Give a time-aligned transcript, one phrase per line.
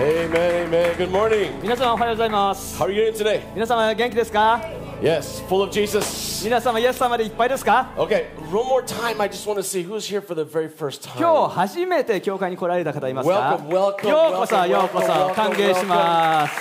[0.00, 0.95] Amen, amen.
[0.95, 1.59] Good morning.
[1.59, 3.41] 皆様おはようございます How are you doing today?
[3.55, 4.61] 皆様元気ですか
[5.01, 6.43] Yes, full of Jesus.
[6.45, 9.19] 皆様イエス様でいっぱいですか Okay, one more time.
[9.19, 11.49] I just want to see who's here for the very first 今 time.
[11.49, 16.53] 日初めて教会に来られた方いますか Welcome, welcome, ようこそ welcome, ようこそ welcome, 歓迎します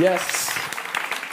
[0.00, 0.48] Yes.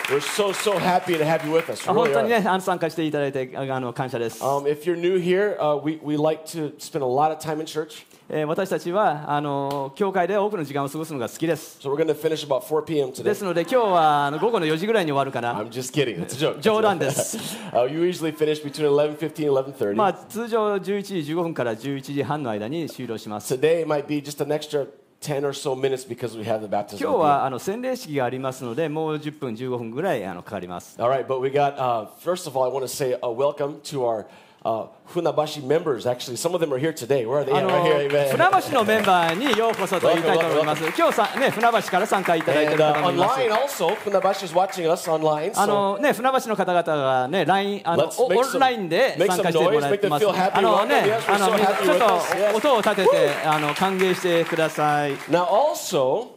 [0.10, 1.88] We're so, so happy to have you with us.
[1.88, 2.42] We 本 really 当に are.
[2.42, 7.38] ねあの参加していただいてあの感謝です、 Um, if you're new here, uh, we, we like to spend a lot of
[7.40, 8.04] time in church.
[8.28, 13.12] えー私たちはあの教会で多くの時間を過ごすのが好きです So we're finish about 4 p.m.
[13.12, 13.36] で today.
[13.36, 16.26] すので今日はあの午後の4時ぐらいに終わるかな I'm just kidding.
[16.26, 16.60] It's a joke.
[16.60, 17.38] 冗談です
[17.72, 19.96] uh, you usually finish between 11:15 and 11:30.
[19.96, 20.82] まあ通常11
[21.24, 24.88] 時15分から11時半の間に終了します Today might be just an extra
[25.22, 26.98] 10 or so minutes because we have the baptism.
[27.04, 33.28] 今日はあの洗礼式がありますのでもう10分15分ぐらいあのかかります All right, but we got, uh, first of all, I want to say a
[33.32, 34.26] welcome to our
[34.65, 36.07] uh, Funabashi members.
[36.07, 37.25] Actually, some of them are here today.
[37.25, 37.63] Where are they あ at?
[37.65, 38.63] の Right here, 船 amen.
[38.71, 40.83] 橋のメンバーにようこそと言いたいと思います。
[40.97, 43.41] 今日さ、ね、船橋から参加いただいてい And る uh, 方もいます。
[43.41, 45.53] online also, Funabashi is watching us online.
[45.57, 50.07] あ So のね、船橋の方々がね、LINE、あの Let's お make オ some- ンラインで make 参 some 加してもら noise, って
[50.07, 50.27] make ま them す。
[50.27, 50.59] feel happy.
[50.59, 50.87] あの Welcome.
[50.87, 52.35] ね Yes,、we're あの so みんな happy ちょっ with us.
[52.35, 52.51] Yes.
[52.53, 55.13] と音を立ててあの歓迎してください。
[55.31, 56.29] now also,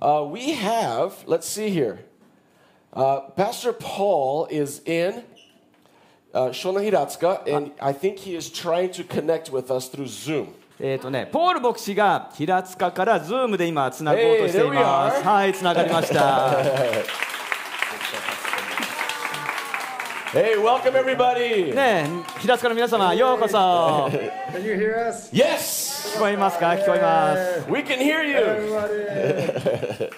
[0.00, 1.98] uh, we have, let's see here.
[2.94, 5.22] Uh, Pastor Paul is in
[6.33, 10.47] uh, Shona Hiratsuka, and I think he is trying to connect with us through Zoom.
[10.79, 15.21] えっ、とね、ポール牧師が平塚からズームで今つなごうとしてい Hey, ます。
[15.21, 15.23] are.
[15.23, 16.51] はい、つながりました。
[20.33, 21.75] Hey, welcome everybody.
[21.75, 22.05] ね、
[22.39, 23.57] 平塚の皆様ようこそ。
[23.57, 25.29] Can you hear us?
[25.33, 26.69] Yes, 聞こえますか？
[26.71, 27.65] 聞こえます。
[27.69, 28.37] we can hear you.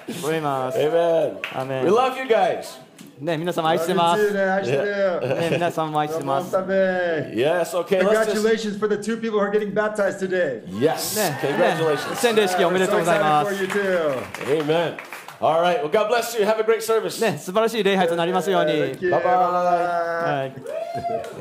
[0.07, 0.77] 聞こえます。
[0.77, 1.39] Amen.
[1.55, 1.83] Amen.
[1.83, 2.79] We love you guys.
[3.20, 4.30] ね、皆様愛して Love ま you す。
[4.30, 6.54] too, ね愛してるね、皆さんも愛してます。
[6.54, 7.34] Namaste.
[7.34, 8.00] Yes, okay.
[8.00, 8.42] Let's just.
[8.42, 10.62] Congratulations for the two people who are getting baptized today.
[10.66, 12.10] Yes, ね、 congratulations.
[12.10, 14.62] ね洗礼式おめで We're とう so ございま excited す for。you too.
[14.62, 14.96] Amen.
[15.40, 15.82] All right.
[15.82, 16.44] Well, God bless you.
[16.46, 17.20] Have a great service.
[17.20, 18.72] ね、素晴らしい礼拝となりますように。
[18.72, 19.10] Thank you.
[19.12, 19.22] Bye-bye.
[19.22, 20.28] Bye-bye.
[20.30, 20.52] はい、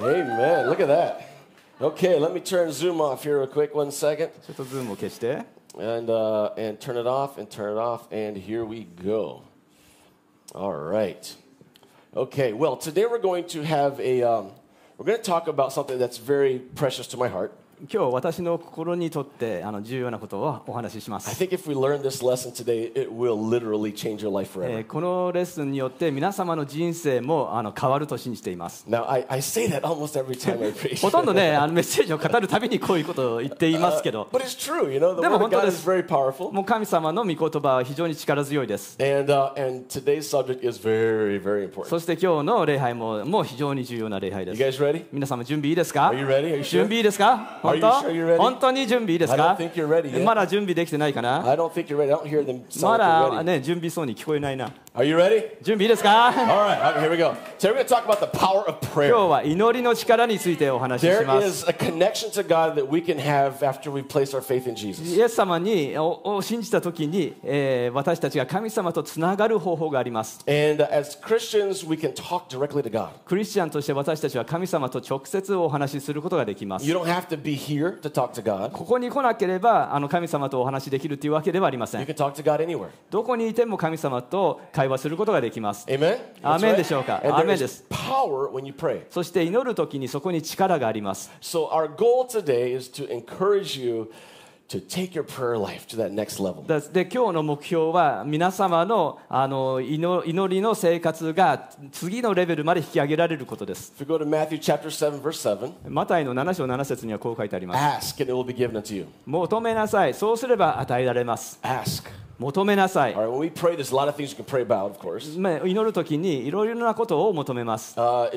[0.02, 0.70] Amen.
[0.70, 1.28] Look at that.
[1.80, 3.76] Okay, let me turn Zoom off here real quick.
[3.76, 5.58] One second, ちょっとズームを消して。
[5.80, 9.44] and uh, and turn it off, and turn it off, and here we go.
[10.56, 11.36] All right.
[12.15, 12.53] Okay.
[12.53, 14.23] Well, today we're going to have a.
[14.23, 14.51] Um,
[14.99, 17.57] we're going to talk about something that's very precious to my heart.
[17.91, 21.29] 今日私の心にとってあの重要なことをお話しします。
[24.85, 28.85] このレッスンによって皆様の人生もあの変わると信じています。
[31.03, 34.29] ほとんどねあのメッセージを語るたびにこういうことを言っていますけど、
[35.21, 35.85] でも本当です。
[36.53, 38.97] もう神様の御言葉は非常に力強いです。
[41.89, 44.59] そして今日の礼拝も,もう非常に重要な礼拝です。
[45.11, 46.13] 皆様準備いいですか？
[46.71, 47.59] 準備いいですか？
[47.81, 47.81] 本
[48.37, 49.57] 当,本当に準備いいですか？
[50.25, 51.43] まだ準備できてないかな？
[52.83, 54.71] まだ、ね、準備そうに聞こえないな。
[54.95, 55.57] Are you ready?
[55.63, 56.31] 準備いいですか？
[56.35, 56.45] 今
[59.07, 61.65] 日は祈りの力についてお話しします。
[61.67, 61.71] イ
[65.21, 70.45] エス様にを信じた時に、えー、私たちが神様とつながる方法があります。
[70.45, 70.77] クリス
[71.49, 76.95] チャンとして私たちは神様と直接お話しすることができます。
[76.95, 77.01] こ
[78.85, 82.07] こに来なければあの神様とお話できるというわけではありません。
[83.11, 85.87] どこにいても神様と会話することができます。
[85.89, 86.19] Amen?
[86.43, 86.77] That's Amen right.
[86.77, 87.21] でしょうか。
[87.25, 87.85] There Amen is です。
[87.91, 89.03] power when you pray.
[89.11, 91.31] そして祈るときにそこに力があります。
[91.41, 94.11] So our goal today is to encourage you
[94.69, 96.67] to take your prayer life to that next level.
[96.67, 103.93] だで今日の目標は皆様のあの祈祈りの生活が次のレベルまで引き上げられることです。
[103.97, 108.15] If we go to Matthew chapter 7 verse 7, マタイの7章7節にはこう書いてあります。
[108.17, 109.07] ask and it will be given unto you.
[109.27, 110.15] 求めなさい。
[110.15, 111.61] そうすれば与えられます。
[111.63, 112.11] Ask.
[112.43, 113.15] 求めなさい。
[115.39, 117.97] まあ祈るときにいろいろなことを求めます。
[117.99, 118.31] Uh,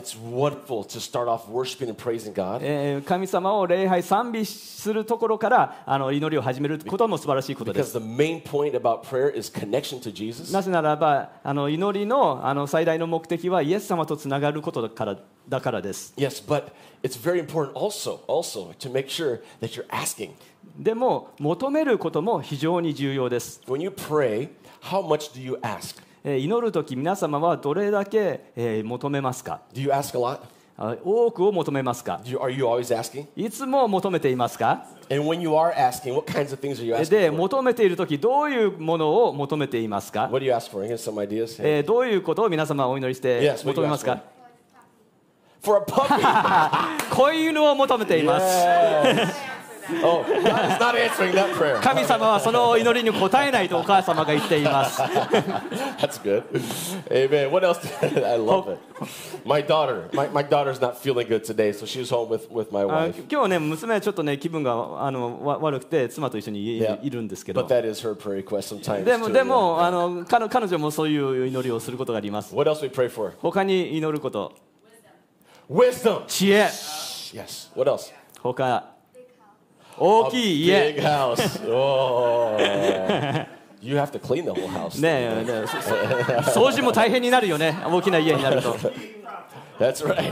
[3.04, 7.94] 神様を礼拝賛美するところからあの祈りを始めることも素晴らしいことです。
[10.54, 15.18] なぜならばあの祈りの,あの最大の目的はイエス様とつながることだから,
[15.50, 16.14] だからです。
[20.78, 23.62] でも求めることも非常に重要です。
[26.24, 29.62] え祈るとき皆様はどれだけ求めますか？
[31.06, 32.20] 多くを求めますか？
[33.36, 34.86] いつも求めていますか？
[37.10, 40.28] で求めているときどういうものを求めていますか？
[41.64, 43.40] えどういうことを皆様お祈りして
[43.74, 44.22] 求めますか？
[47.16, 48.46] 子犬を求めています。
[50.04, 50.24] Oh.
[51.82, 56.44] 神様はその祈りに応えないとお母様が言っています That's good.
[57.10, 57.52] Amen.
[57.52, 57.80] What else?
[58.02, 58.80] I love it.
[59.46, 62.82] My daughter, my, my daughter's not feeling good today, so she's home with, with my
[62.84, 63.24] あ wife.
[63.30, 67.00] 今日ね娘はちょっとね気分があのわ悪くて妻と一緒に家 Yeah.
[67.02, 69.04] にいるんですけ But ど that is her prayer request sometimes.
[69.04, 73.34] でもで.もあの彼彼女もそういう祈りをすることがあります What else we pray for?
[73.40, 74.54] 他に祈ること
[75.70, 76.26] Wisdom.
[76.28, 76.64] 知恵
[77.34, 77.70] Yes.
[77.76, 78.12] What else?
[78.42, 78.95] 他
[79.98, 81.62] 大きい家 big house.
[81.68, 82.58] Oh.
[83.82, 85.00] you have to clean the whole house.
[85.02, 85.68] ねえねえ
[86.44, 88.76] そそ掃除も大変になるよね大きな家になると
[89.80, 90.32] That's right.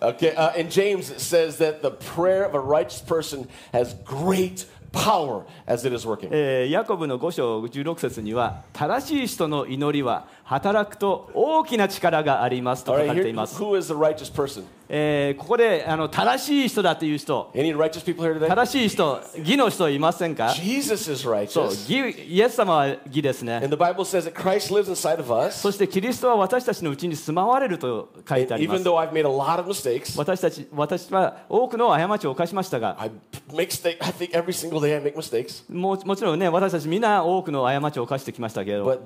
[0.00, 5.44] okay, uh, in James says that the prayer of a righteous person has great power
[5.66, 6.28] as it is working.
[6.30, 14.64] えーヤコブの5章16節には正しい人の祈りは働くと大きな力がありますと All 書 right, かれて here, います、who is the righteous person?
[14.88, 20.52] え、ここであの正しい人だっていう人、正しい人、義の人いませんか？
[21.48, 23.60] そ、イエス様は義ですね。
[25.50, 28.84] そしてキリストは私たちのうちに住まわれると書いてあります。
[28.84, 29.24] 私たち though I've made
[30.16, 30.66] 私たち
[31.12, 32.96] は多くの過ちを犯しましたが、
[35.68, 39.00] もちろんね、私たちみんな多くの過ちを犯してきましたけど、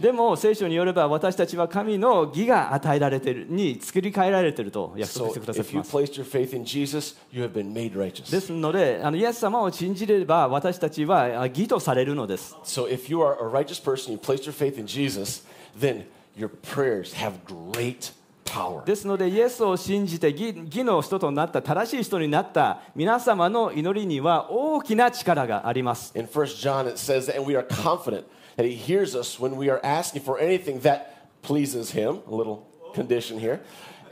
[0.00, 7.72] でも聖書によれば私たちは神の義が与えられているに作り変えられていると約束 So してくださっ if てい you ます placed your faith in Jesus, you have been
[7.72, 8.30] made righteous.
[8.30, 15.44] ですのであのイエス様を信じれば私たちはあ義とされるのです So if you are a righteous person, you placed your faith in Jesus,
[15.78, 16.04] then
[16.36, 18.12] your prayers have great
[18.44, 18.84] power.
[18.84, 28.24] ですのでイエスを信じて義義の人となった正しい人になった皆様の祈りには大きな力があります In 1 John, it says and we are confident
[28.56, 32.20] that He hears us when we are asking for anything that pleases Him.
[32.30, 32.66] A little
[32.96, 33.60] condition here.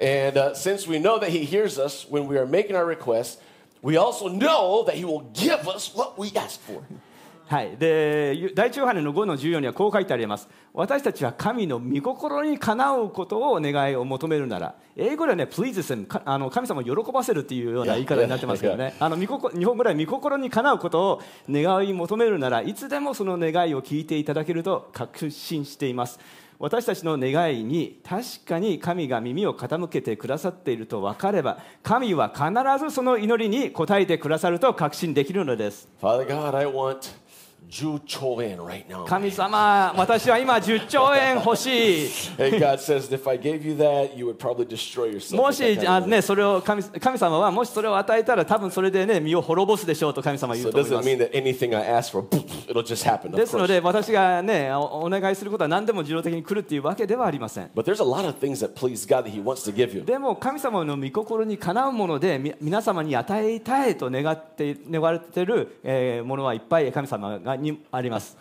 [0.01, 3.39] And uh, since we know that He hears us when we are making our requests,
[3.83, 6.83] we also know that He will give us what we ask for.
[7.47, 10.49] はい、で第一ヨハネの5の14にはこう書いてあります。
[10.73, 26.19] 私たちは神の御心にかなうことを願いを求めるなら英語ではね please him かあの神様を喜ばせるっていうような言い方になってますけどねあの御心日本語では御心にかなうことを願い求めるならいつでもその願いを聞いていただけると確信しています
[26.65, 32.47] 私たちの願いに確かに神が耳を傾けてくださっていると分かれば神は必
[32.83, 35.87] ずその祈りに応えてくださると確信できるのです。
[36.01, 37.13] Father God, I want
[39.09, 45.37] 神様私は今10兆円欲しい And God says, if I gave you that, you would probably destroy yourself.
[45.37, 52.25] もしあね、それを神神様はもしそれを与えたら多分それでね身を滅ぼすでしょうと神様は言うと思います mean that anything I ask for,
[52.69, 53.31] it'll just happen.
[53.31, 59.75] Of ですの.で私がねおお願いすることは何でも自動的に来るっていうわけではありません But there's a lot of things that please God that He wants to
[59.75, 60.05] give you.
[60.05, 68.37] でも神様の御心にかなうものでみ皆様に与えたいと願って願われている、えーものはいっぱい神様がにあります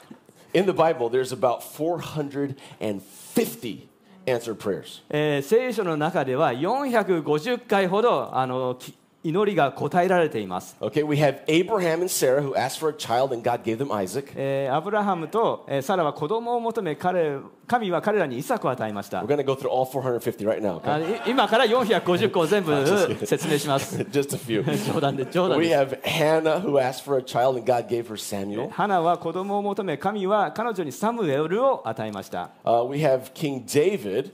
[0.54, 3.88] In the Bible, there's about 450
[4.28, 5.02] answered prayers.
[5.10, 8.94] えー聖書の中では450回ほどあのき
[9.24, 10.76] 祈りが答えられています。
[14.70, 19.22] アブラハムとサラは子供を求め彼、神は彼らにイサを与えました。
[21.26, 22.86] 今から450個全部
[23.26, 24.04] 説明します。
[28.70, 29.02] 花。
[29.02, 32.50] は子供を求め、神は彼女にサムエルを与えました。
[32.64, 32.90] 神は。
[32.90, 34.32] we have King David.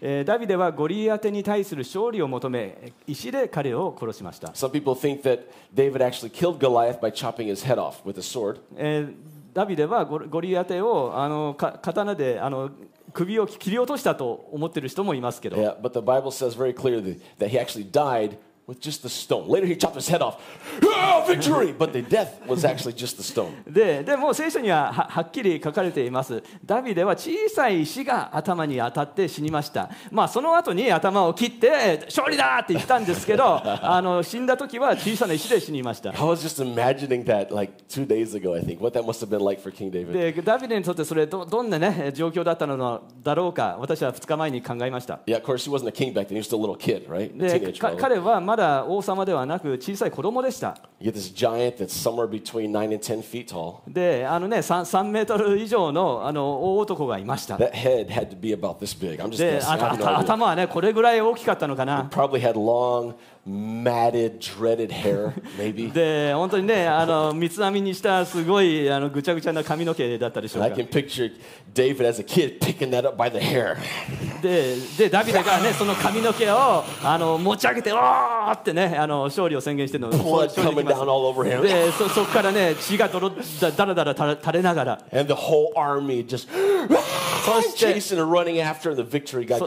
[0.00, 5.40] えーダビデはゴリアテに対する勝利を求め石で彼を殺しました、Some people think that
[5.74, 8.60] David actually killed Goliath by chopping his head off with a sword.
[8.76, 9.14] えー
[9.52, 12.70] ダビデはゴゴリアテをあのか刀であの
[13.12, 18.36] 首を切り落としたと思っている人もいますけど、Yeah, but the Bible says very clearly that he actually died
[18.70, 19.48] with just the stone.
[19.48, 20.40] Later, he chopped his head off.
[20.84, 21.72] Ah, victory!
[21.72, 23.50] But the death was actually just the stone.
[23.66, 39.20] ででも聖書にはははっきり書かれていますダビデは小さい石が頭に当たって死にましたまあその後に頭を切って勝利だって言ったんですけどあの死んだ時は小さな石で死にました I was just imagining that like two days ago, I think, what that must
[39.20, 40.12] have been like for King David.
[40.12, 46.30] でダビデにとってそれどどんな、ね、状況だったのだろうか私は2日前に考えました Yeah, of course, he wasn't a king back then.
[46.30, 47.32] He was still a little kid, right?
[47.34, 47.96] A で teenage.
[47.96, 50.76] 彼はまだだ王様ではなく小さい子供でした。
[53.88, 57.56] で、あのね、3, 3メートル以上の,あの大男がいました。
[60.18, 62.08] 頭はね、これぐらい大きかったのかな。
[63.46, 64.90] matted, dreaded
[65.92, 70.68] で、本当にね、あの三つ編みにしたすごいあのぐちゃぐちゃな髪の毛だったでしょうか。
[74.42, 80.10] で、で、ダビデがね、その髪の毛をあの持ち上げて、わーってね、あの勝利を宣言してるの。
[81.62, 84.98] で、そそこからね、血がどろだらだら垂れながら。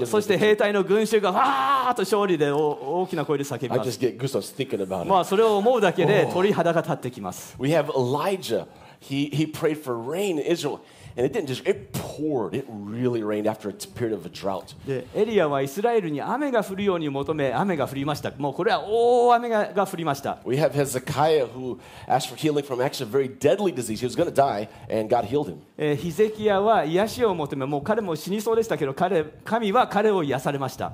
[0.05, 5.08] そして、兵隊の群衆がわーっと勝利で大きな声で叫 び I ます just get goosebumps thinking about it.
[5.08, 8.66] まあそれを思うだけで鳥肌が立ってきます We have Elijah.
[9.00, 10.80] He, he prayed for rain in Israel,
[11.16, 12.52] and it didn't just, it poured.
[12.52, 14.74] It really rained after a period of a drought.
[14.84, 21.78] でエリアはイスラエルに雨が降るように求め雨が降りましたもうこれは大雨がが降りました We have Hezekiah who
[22.08, 24.00] asked for healing from actually a very deadly disease.
[24.00, 25.60] He was going to die, and God healed him.
[25.75, 30.93] ヒゼキヤは癒しを求めもう彼も死にそうでしたけど彼神は彼を癒されました。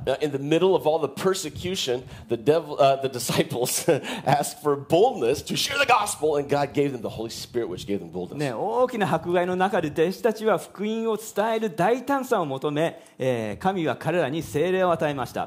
[8.54, 15.46] 大きな迫害の中で弟子たちは福音を伝える大胆さを求め、えー、神は彼らに精霊を与えました。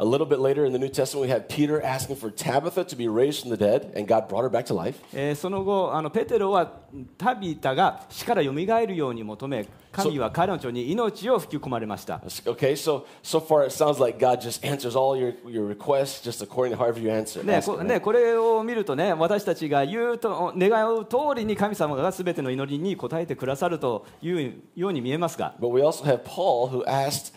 [5.37, 6.83] その後あのペテロは
[7.17, 16.45] タビタが死から蘇るように求め神は彼女に命を吹き込まれました Okay, so so far it sounds like God just answers all your, your requests just
[16.45, 17.45] according to however you answer.
[17.45, 17.83] ねこ?
[17.83, 27.35] ね、これを見るとね私たちが言うと願う通りに神様が全ての祈りに応えてくださるというように見えますが But we also have Paul who asked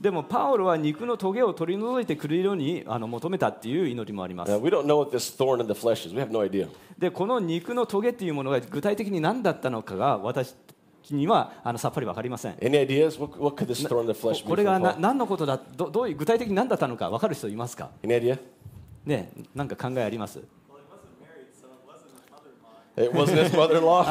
[0.00, 3.20] でも、パ his thorn, 取り除いてくるように be removed.
[4.44, 4.84] Uh, we don't
[6.98, 10.54] で、この肉のトゲっていうものが具体的に何だったのかが私
[11.10, 12.54] にはあのさっぱりわかりません。
[12.54, 12.58] こ
[14.56, 17.90] れが何のことだど,ういう具体的に何だったのかわかる人いますか、
[19.04, 20.42] ね、なんか考えあります？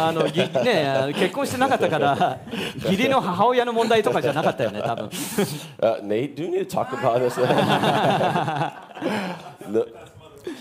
[0.08, 2.38] あのぎね、結婚してなかったから
[2.86, 5.10] 義理の母親の問題とかじゃなかったよね、多分。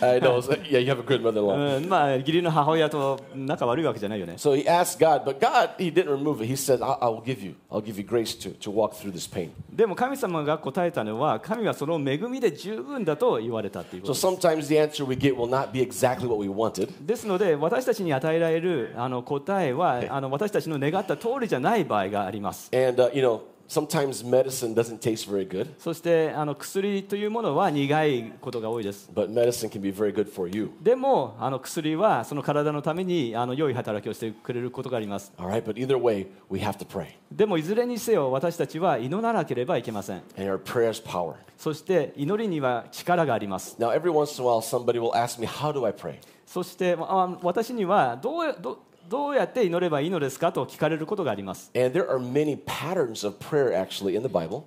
[0.00, 0.38] I know.
[0.38, 1.76] it's- Yeah, you have a good mother-in-law.
[1.78, 6.46] うんまあ義理の母親と仲悪いわけじゃないよね So he asked God, but God, he didn't remove it.
[6.46, 9.12] He said, I, I will give you, I'll give you grace to, to walk through
[9.12, 9.50] this pain.
[9.72, 16.88] でも神様が答えたのは神はその恵みで十分だと言われたっていうこ So とです sometimes the answer we get will not be exactly what we wanted.
[17.04, 29.80] ですので私たちに与えられるあの答えはあの私たちの願った通りじゃない場合があります And, uh, you know, sometimes medicine doesn't taste very good, そしてあの薬というものは苦いことが多いです but medicine can
[29.80, 30.70] be very good for you.
[30.82, 37.06] でもあの薬はその体のためにあの良い働きをしてくれることがあります All right, but either way, we have to pray.
[37.32, 41.34] でもいずれにせよ私たちは祈らなければいけません And our prayer's power.
[41.56, 46.18] そして祈りには力があります Now, every once in a while, somebody will ask me, How do I pray?
[46.46, 51.70] そしてあ私にはどうやどどうやって祈ればいいのですかと聞かれることがあります。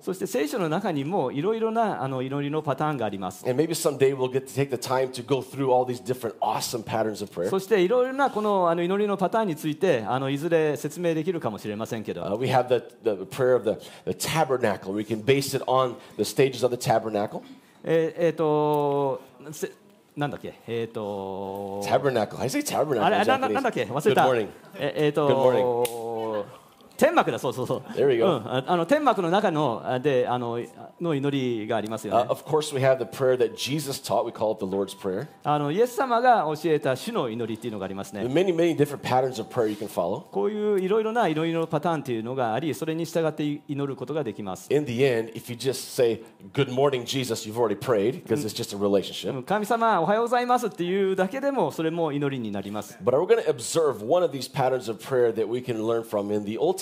[0.00, 3.44] そして聖書の中にもいろいろな祈りのパターンがあります。
[7.50, 12.22] そしていろいろなこの,祈りのパターンについていずれ説明できるかもしれませんけど。
[20.18, 20.52] なんだっけ？
[20.66, 21.80] えっ、ー、と。
[21.88, 22.36] タブナク。
[22.38, 23.84] あれ、な,なんだっけ？
[23.84, 24.26] 忘れた。
[24.74, 26.44] えっ、と。
[26.98, 27.30] 天幕、
[29.22, 29.80] の中の,
[31.00, 32.26] 祈りがありますよ、ね。
[35.72, 38.24] イエス様が教えた主の祈りっいうのがありますね。
[40.32, 44.68] こういういろいろないろいパターンっいうのがあり、それに従って祈ることができます。
[49.46, 52.98] 神様、おはようございますっいうだけでも、それも祈りになります。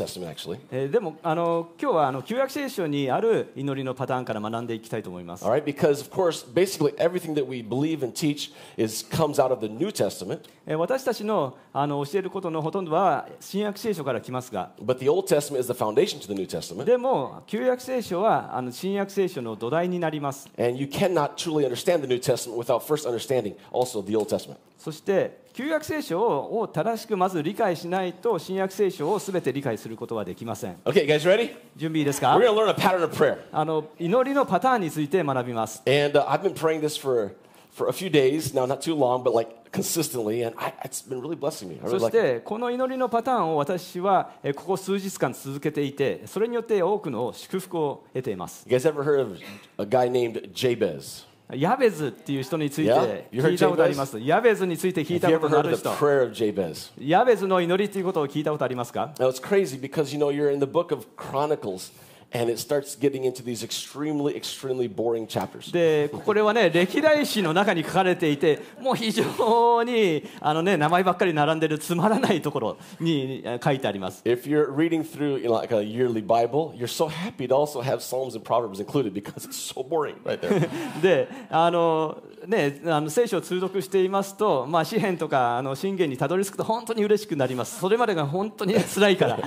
[0.07, 0.59] Actually.
[0.71, 9.39] えーでもあの今日はあの旧約聖書にある祈りのパターンから学んでいきたいと思います All right, because of course, basically everything that we believe and teach is comes
[9.43, 16.35] out of the New Testament, えー私たちのあの教えることのほとんどは新約聖書から来ますが but the Old Testament is the foundation to the
[16.35, 16.85] New Testament.
[16.85, 24.29] でも旧約聖書はあの新約聖書の土台になります And you cannot truly understand the New Testament without first understanding also the Old
[24.35, 24.57] Testament.
[24.79, 31.57] そして旧約聖書をを正しくまず理解しないと新約聖書を全て理解することはできません Okay, guys, ready?
[31.77, 33.39] 準備いいです We're か going to learn a pattern of prayer.
[33.53, 37.33] あの祈りのパターンについて学びます And uh, I've been praying this for,
[37.73, 41.23] for a few days now, not too long, but like consistently, and I, it's been
[41.23, 41.81] really blessing me.
[41.83, 42.23] I そ really し like it.
[42.35, 49.39] てこの祈りのパターンを私はえーここ数日間続けていてそれによって多くの祝福を得ています You guys ever heard of
[49.79, 51.25] a guy named Jabez?
[51.54, 53.06] ヤベズっていう人につい Yeah?
[53.06, 54.18] て You heard 聞いたことあります。
[54.20, 55.92] ヤベズについて聞い Have た you こ ever とのあ heard る of the 人。
[55.92, 56.92] prayer of Jabez?
[57.00, 61.92] ヤベズの祈りっていうことを聞いたことありますか Now it's crazy because you know you're in the book of Chronicles
[62.33, 65.73] And it starts getting into these extremely, extremely boring chapters.
[65.73, 77.55] でこれはね歴代史の中に書かれていてもう非常にあの、ね、名前ばっかり並んでるつまらないところにえ書いてあります If you're reading through you know, like a yearly Bible, you're so happy to
[77.55, 80.69] also have Psalms and Proverbs included because it's so boring right there.
[81.01, 89.39] であの、ね、あの聖書を通読していますと、まあ、詩篇とかあの信玄にたどり着くと本当に嬉しくなりますそれまでが本当に辛いから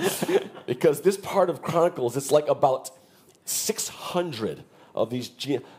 [0.70, 2.69] because this part of Chronicles, it's like about
[3.44, 5.30] 600 of these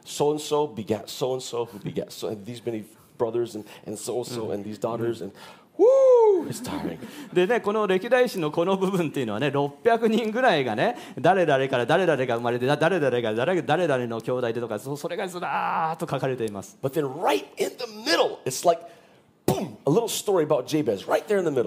[0.05, 2.83] so and so begat so and so who begat so and these many
[3.17, 5.31] brothers and and so and so and these daughters and
[5.77, 6.99] woo, it's tiring.
[7.33, 18.81] でねこの歴代史のこの部分っていうのはね600人ぐらいがね誰々から誰々が生まれて誰々が誰誰々の兄弟でとかそそれがずらーっと書かれています But then right in the middle, it's like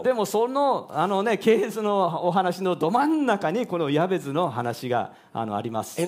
[0.02, 6.00] でもその,あの、ね、ケースのお話のど真ん中にこのヤベズの話があ,のあります。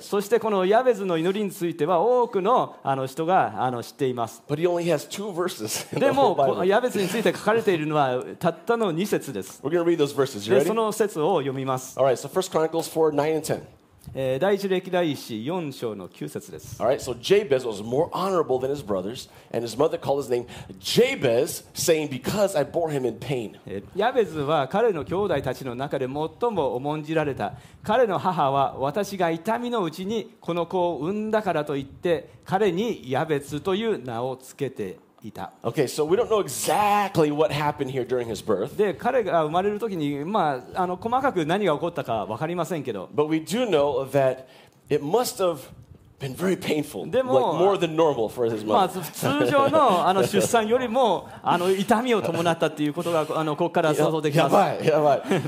[0.00, 4.42] そしてこのヤベズの祈りについては多くの,あの人があの知っています。
[5.98, 9.60] でもこのヤベズについて書かれているのはたったの2節です。
[10.64, 11.98] その説を読みます。
[14.14, 20.30] えー第一歴代史4章の9節です All right, so Jabez was more honorable than his brothers, and his mother called his
[20.30, 20.46] name
[20.80, 23.58] Jabez, saying, Because I bore him in pain.
[23.66, 43.27] えーヤベズは彼の兄弟たちの中で最も重んじられた彼の母は私が痛みのうちにこの子を産んだからといって彼にヤベツという名をつけていた Okay, so we don't know exactly what happened here during his birth, で彼が生まれる時に、まあ、あの細かく何が起こったか分かりませんけど but
[43.27, 44.45] we do know that
[44.89, 45.59] it must have
[46.19, 49.01] been very painful, like でも、 more than normal for his まあ、 mother.
[49.43, 54.55] 通常のあの出産よりもあの痛みを伴ったっていうことがあのここから想像できます。
[54.55, 55.41] Yabai, yabai.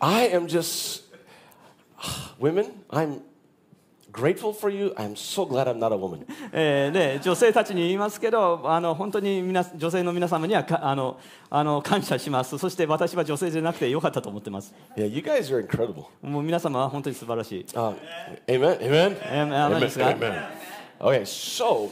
[0.00, 1.04] I am just
[2.40, 2.72] women.
[2.90, 3.20] I'm
[4.18, 4.94] grateful for you.
[4.96, 6.24] I'm so glad I'm not a woman.
[6.52, 11.18] えーね、女性たちに言いますけどあの本当に皆女性の皆様にはかあの
[11.50, 16.04] あの感謝しますそして私は女性じゃなくてよかったと思ってます Yeah, you guys are incredible.
[16.22, 17.94] もう皆様は本当に素晴らしい Uh,
[18.46, 18.78] amen.
[18.80, 19.16] Amen.
[19.22, 19.52] Amen.
[19.52, 20.16] Amen.
[20.16, 20.44] Amen.
[21.00, 21.90] Okay, so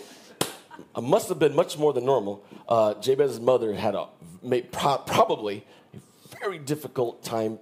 [0.96, 2.42] it must have been much more than normal.
[2.68, 4.06] Uh, Jabez's mother had a
[4.42, 5.98] made pro- probably a
[6.40, 7.58] very difficult time,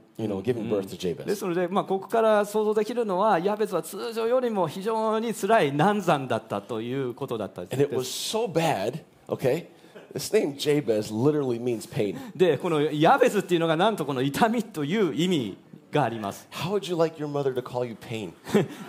[1.25, 7.89] ですので、まあ、ここから想像できるのは、ヤベツは通常よりも非常につらい難産だったということだったです。
[12.34, 15.58] で、このヤベツっていうのがなんとこの痛みという意味。
[15.95, 18.34] があります How would you like your mother to call you pain?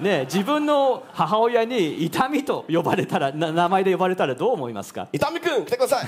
[0.00, 6.06] ね、自分の母親に痛みと呼ばれたらな名前で呼ばれたらどう思いますか Itami-kun, 来てください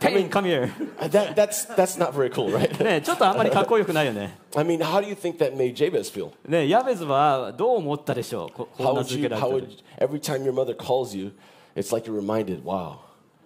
[0.00, 0.70] Pain, come here
[1.10, 2.82] that, that's, that's not very cool, right?
[2.82, 6.30] ね、ちょっとあんまりかっこよくないよね I mean, how do you think that made Jabez feel?
[6.48, 9.66] ねヤベズはどう思ったでしょうここん How な would 続 you, けら how れた
[10.06, 11.32] would, every time your mother calls you,
[11.76, 13.00] it's like you're reminded, wow,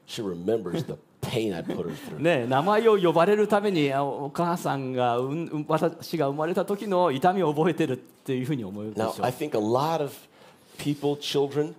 [0.06, 2.20] she remembers the pain I put her through.
[2.20, 10.12] ね、名前を呼ばれるためにあお母さんがうんうん私が生まれた時の痛みを覚えてるっていうふうに思うでしょ Now, I think a lot of
[10.78, 11.74] people, children,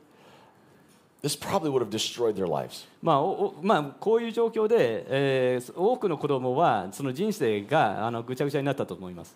[3.01, 9.33] まあ、こういう状況で、多くの子供はその人生がぐちゃぐちゃになったと思います。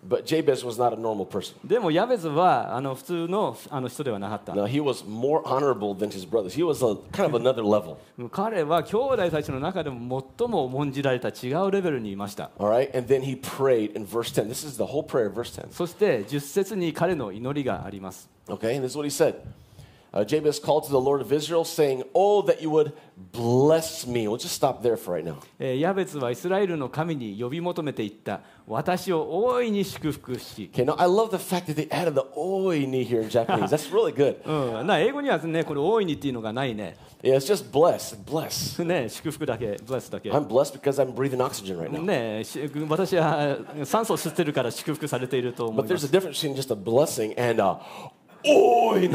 [1.63, 3.55] でも、ヤベズは普通の,
[3.87, 4.53] 人ではなかった。
[8.31, 12.51] 彼は兄弟たちの中でも最も重んじられた違うレベルにいました。
[15.71, 18.29] そして、10節に彼の祈りがあります。
[20.16, 22.92] Uh, Jabez called to the Lord of Israel, saying, Oh, that you would
[23.32, 24.28] bless me.
[24.28, 25.36] We'll just stop there for right now.
[25.58, 33.70] えーヤベツはイスラエルの神に呼び求めていった私を大いに祝福し、 Okay, now I love the fact that they added the oini here in Japanese.
[33.70, 34.36] That's really good.
[34.78, 38.84] うん、な英語にはねこれ大いにっていうのがないね Yeah, it's just bless, bless.
[38.84, 42.02] ね祝福だけブレスだけ I'm blessed because I'm breathing oxygen right now.
[42.02, 47.78] ねし私は酸素を吸ってるから祝福されていると思 But いま there's す a difference between just a blessing and a
[48.47, 49.09] oi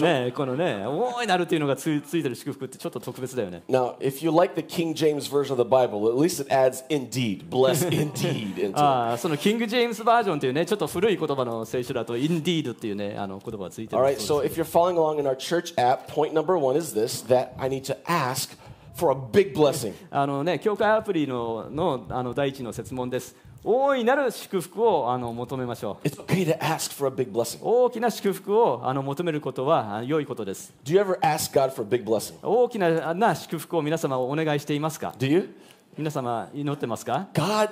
[0.00, 6.50] ねこのね大いなるっていうのがついついてる祝福ってちょっと特別だよね Now, if you like the King James version of the Bible, at least it
[6.50, 8.72] adds indeed, bless indeed into it.
[8.76, 16.06] あーそのキング・ジェームズバージョンっていうねちょっと古い言葉の聖書だと Indeed っていうねあの言葉がついてる All right, そう so if you're following along in our church app,
[16.12, 18.56] point number one is this that I need to ask
[18.96, 19.94] for a big blessing.
[20.10, 27.58] あのね教会アプリののあの第一の設問です大いなる祝福をあの求めましょう It's okay to ask for a big blessing.
[27.62, 32.34] 大きな祝福をあの求めることはあ良いことです Do you ever ask God for a big blessing?
[32.42, 35.54] 大きなな祝福を皆様お願いしていますか Do you?
[35.98, 37.70] 皆様祈ってますか God,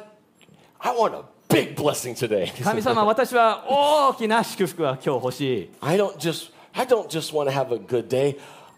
[0.81, 2.51] I want a big blessing today.
[2.63, 8.37] 神様私は大きな祝福が今日欲しい I don't just I don't just want to have a good day.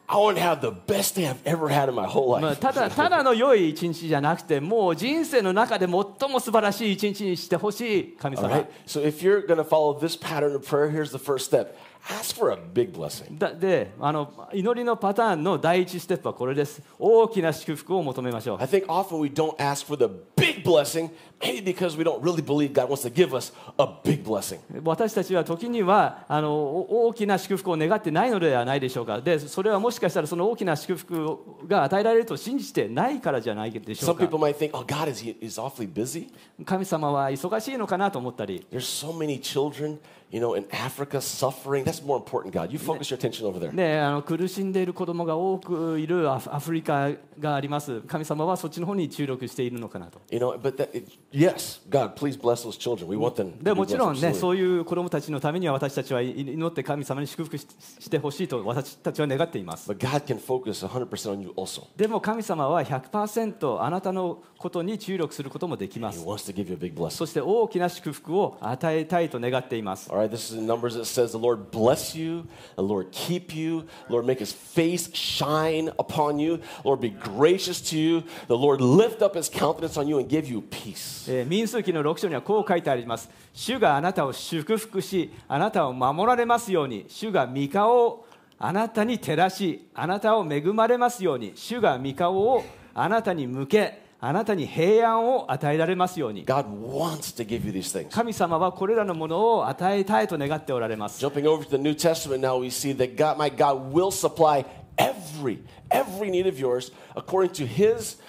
[0.08, 2.60] I want to have the best day I've ever had in my whole まあ、life.
[2.60, 8.66] ただただの良い一日じゃなくてもう人生の中で最も素晴らしい一日にしてほしい神様 right.
[8.86, 11.76] So if you're going to follow this pattern of prayer, here's the first step.
[12.08, 13.36] Ask for a big blessing.
[13.36, 22.22] だであの祈りのパターンの第一ステップはこれです大きな祝福を求めましょう I think often we don't ask for the big blessing, maybe because we don't
[22.22, 24.58] really believe God wants to give us a big blessing.
[24.84, 36.28] 私たちは時にはあのお大きな祝福を願ってないのではないでしょうかでそれはもしかしたらその大きな祝福が与えられると信じてないからじゃないでしょ Some うか people might think, oh, God is, is awfully busy.
[36.64, 39.98] 神様は忙しいのかなと思ったり There's so many children,
[40.30, 41.84] you know, in Africa suffering.
[41.84, 42.72] That's more important, God.
[42.72, 43.72] You focus your attention over there.
[43.72, 53.06] ね、あの苦しんでいる子供が多くいるアフアフリカがあります神様はそっちの方に注力しているのかなと You know, but that, it, yes, God, please bless those children.
[53.08, 53.52] We want them.
[53.58, 57.66] to で be もちろんね.そういう子供たちのためには私たちは祈って神様に祝福し
[58.00, 61.82] してほしいと私たちは願っています But God can focus 100% on you also.
[61.96, 67.10] でも神様は100%あなたのことに注力することもできま He す wants to give you a big blessing.
[67.10, 70.95] そして大きな祝福を与えたいと願っています All right, this is in Numbers.
[70.95, 75.89] It says, The Lord bless you, the Lord keep you, Lord make his face shine
[75.99, 80.19] upon you, Lord be gracious to you, the Lord lift up his countenance on you
[80.19, 81.29] and give you peace.
[81.29, 88.25] えー民数記の6章にはこう書いてあります主があなたを祝福しあなたを守られますように主が御顔を
[88.57, 98.08] あなたに照らしあなたを恵まれますように主が御顔をあなたに向け あなたに平安を与えられますように God wants to give you these things.
[98.10, 104.10] 神様はこれらのものを与えたいと願っておられます Jumping over to the New Testament now, we see that God, my God, will
[104.10, 104.64] supply
[104.96, 105.60] every,
[105.90, 108.20] every need of yours according to his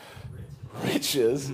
[0.86, 1.52] riches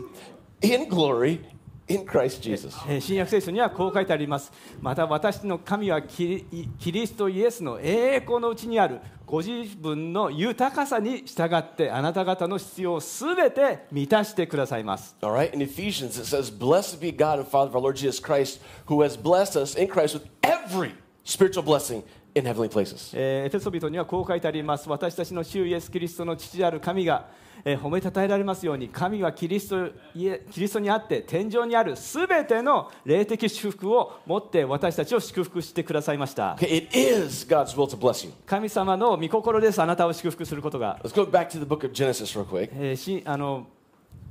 [0.61, 1.39] in glory
[1.87, 2.75] in Christ Jesus.
[2.89, 4.51] えー新約聖書にはこう書いてあります
[4.81, 8.99] また私の神はキリキリストイエスの栄光のうちにある
[9.33, 18.61] ご自分の豊かさに従ってあなた方の必要をすべて満たしてくださいます Alright, in Ephesians it says, Blessed be God and Father of our Lord Jesus Christ,
[18.85, 20.93] who has blessed us in Christ with every
[21.23, 22.03] spiritual blessing
[22.35, 23.11] in heavenly places.
[23.15, 27.27] えーエフェソビトにはこう書いてあります私たちの主イエス・キリストの父である神が、
[27.65, 38.33] えー褒めたたえられますように神はキリストイエキリストにあって天井にあるすべての霊的祝福を持って私たちを祝福してくださいました Okay, it is God's will to bless you.
[38.45, 42.69] 神様の御心ですあなたを祝福することが Let's go back to the book of Genesis real quick.
[42.73, 43.67] えーしあの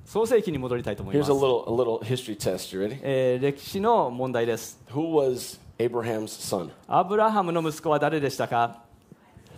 [0.04, 2.76] 創世記に戻りたいと思いま Here's す a、little, a little history test.
[2.76, 2.98] You ready?
[3.02, 6.70] えー歴史の問題です Who was Abraham's son?
[6.86, 8.82] アブラハムの息子は誰でしたか？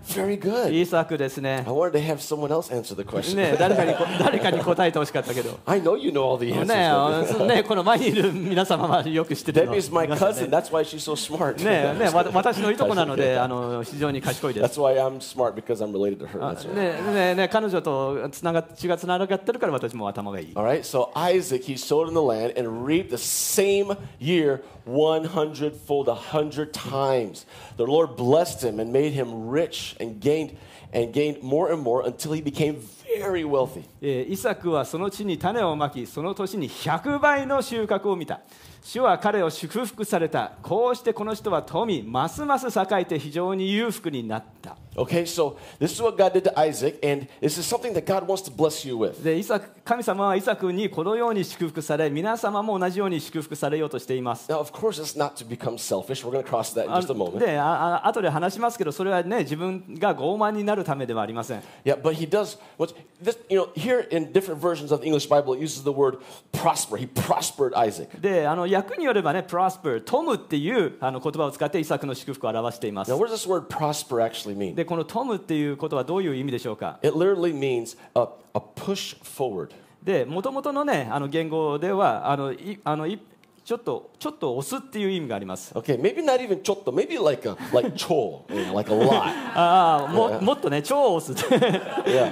[0.10, 0.72] Very good.
[0.72, 3.36] イーサクですね I wanted to have someone else answer the question.
[3.36, 7.44] ね 誰かにこ誰かに答えてほしかったけど I know you know all the ね answers.
[7.44, 10.50] あねこの前にいる皆様はよく知ってるの Debbie's my 皆さん cousin.
[10.50, 11.64] ね That's why she's so smart.
[11.64, 16.44] ねねわ私のいとこなのであの非常に賢いです That's why I'm smart because I'm related to her.
[16.44, 16.74] あ That's right.
[16.74, 24.62] ねねね彼女とつなが血がつながってるから私も頭がいい All right, so Isaac, he sowed in the land and reaped the same year
[24.86, 27.46] 100 fold, 100 times.
[27.78, 30.56] The Lord blessed him and made him rich and gained
[30.94, 32.78] and gained more and more until he became
[33.20, 33.84] very wealthy.
[34.02, 38.42] えーイサクはその地に種をまきその年に100倍の収穫を見た
[38.87, 48.07] 主は彼を祝福されたこうしてこの人は富ますます栄えて非常に裕福になった Okay, so this is what God did to Isaac, and this is something that
[48.07, 49.21] God wants to bless you with.
[49.25, 56.25] でイサク神様はイサクにこのように祝福され皆様も同じように祝福されようとしています Now, of course, it's not to become selfish.
[56.25, 57.41] We're going to cross that in あ just a moment.
[57.41, 62.57] でああ後で話しますけどそれはね自分が傲慢になるためではありません Yeah, but he does.
[62.79, 63.37] What's this?
[63.49, 66.19] You know, here in different versions of the English Bible, it uses the word
[66.53, 66.97] prosper.
[66.97, 68.21] He prospered Isaac.
[68.21, 74.75] であの訳によればね prosper トムっていうあの言葉を使ってイサクの祝福を表しています Now, what does this word prosper actually mean?
[74.75, 79.71] でこのトムっていうことはどういう意味でしょうか It literally means a, a push forward.
[80.03, 83.19] で元々のねあの言語ではあのいあのい
[83.65, 89.23] ちょっとちょっと押すっていう意味があります Okay, maybe not even chotto, maybe like a like cho, you know, like a lot.
[89.55, 91.43] ああももっとね超押す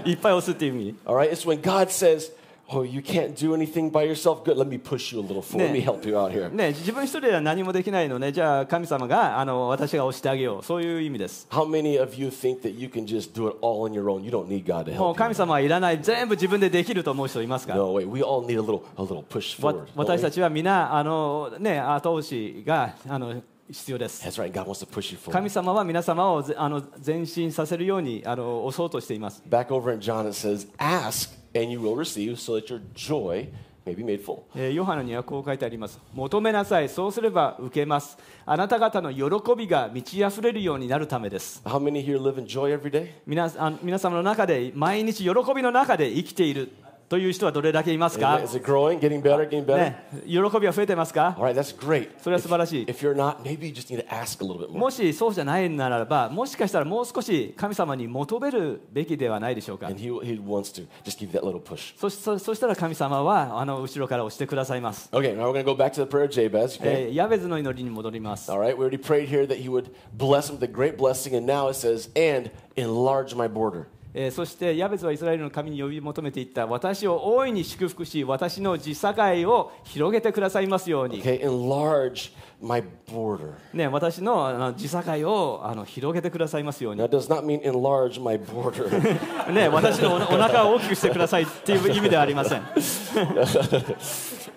[0.07, 2.31] いっぱい押すっていう意味 All right, it's when God says,
[2.75, 4.45] Oh, you can't do anything by yourself?
[4.45, 4.57] Good.
[4.57, 5.67] Let me push you a little forward.
[5.67, 6.49] Let me help you out here.
[6.51, 14.05] ね、自分一人では何もできないのでじゃあ神様があの私が押してあげようそういう意味です How many of you think that you can just do it all on your
[14.11, 14.23] own?
[14.25, 15.35] You don't need God to もう help 神 you.
[15.35, 18.09] 様はいらない全部自分でできると思う人いますか No, wait.
[18.09, 19.87] We all need a little, a little push わ forward.
[19.95, 20.23] 私?
[20.23, 24.53] たちは皆あの、ね、後押しがあの必要です right.
[24.53, 25.33] God wants to push you forward.
[25.33, 32.81] 神様は皆様をぜあの前進させるようにあの押そうとしています Back over in John, it says, Ask and you will receive so that your
[32.95, 33.49] joy
[33.85, 34.43] may be made full.
[34.55, 35.99] えーヨハネにはこう書いてあります。
[36.15, 36.89] 求めなさい。
[36.89, 38.17] そうすれば受けます。
[38.47, 41.61] あなた方の喜びが満ち溢れるようになるためです。
[41.65, 43.09] How many here live in joy every day?
[43.27, 46.71] 皆あ皆様の中で毎日喜びの中で生きている
[47.13, 49.77] という人はどれだけいますか Is it growing, getting better, getting better?
[49.77, 52.09] ね、喜びは増えてますか All right, that's great.
[52.23, 54.79] それは素晴らしい If you're not, maybe you just need to ask a little bit more.
[54.79, 61.95] もしそうじゃないならばもしかしたらもう少し神様に求めるべきではないでしょうか And he, he wants to just give that little push.
[61.99, 66.81] そしそそしたら神様はあの後ろから押してくださいます、Okay, now we're going to go back to the prayer of Jabez.
[66.81, 67.09] Okay?
[67.09, 70.97] えーヤベズの祈りに戻ります All right, we already prayed here that he would bless him with a great
[70.97, 73.89] blessing, and now it says, and enlarge my border.
[74.15, 79.13] えーそしてヤベズはイスラエルの神に呼び求めていった私を大いに祝福し私の地境
[79.51, 83.55] を広げてくださいますように、Okay, enlarge my border.
[83.73, 88.89] ね、私のあの地境をあの広げてくださいますように That does not mean enlarge my border.
[89.53, 92.63] ね、私のおお腹を大きくしてくださいっていう意味ではありません。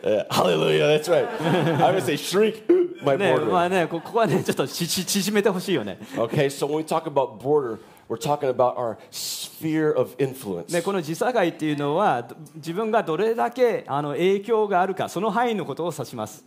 [0.06, 1.28] Uh, hallelujah, that's right.
[1.84, 2.62] I would say shrink
[3.04, 3.46] my ね、border.
[3.46, 5.98] まあね、こここはね、ちょっと縮めてほしいよね。
[6.16, 10.72] Okay, so when we talk about border, We're talking about our sphere of influence.
[10.72, 16.44] ね、この自社会っていうのは自分がどれだけあの影響があるかその範囲のことを指します。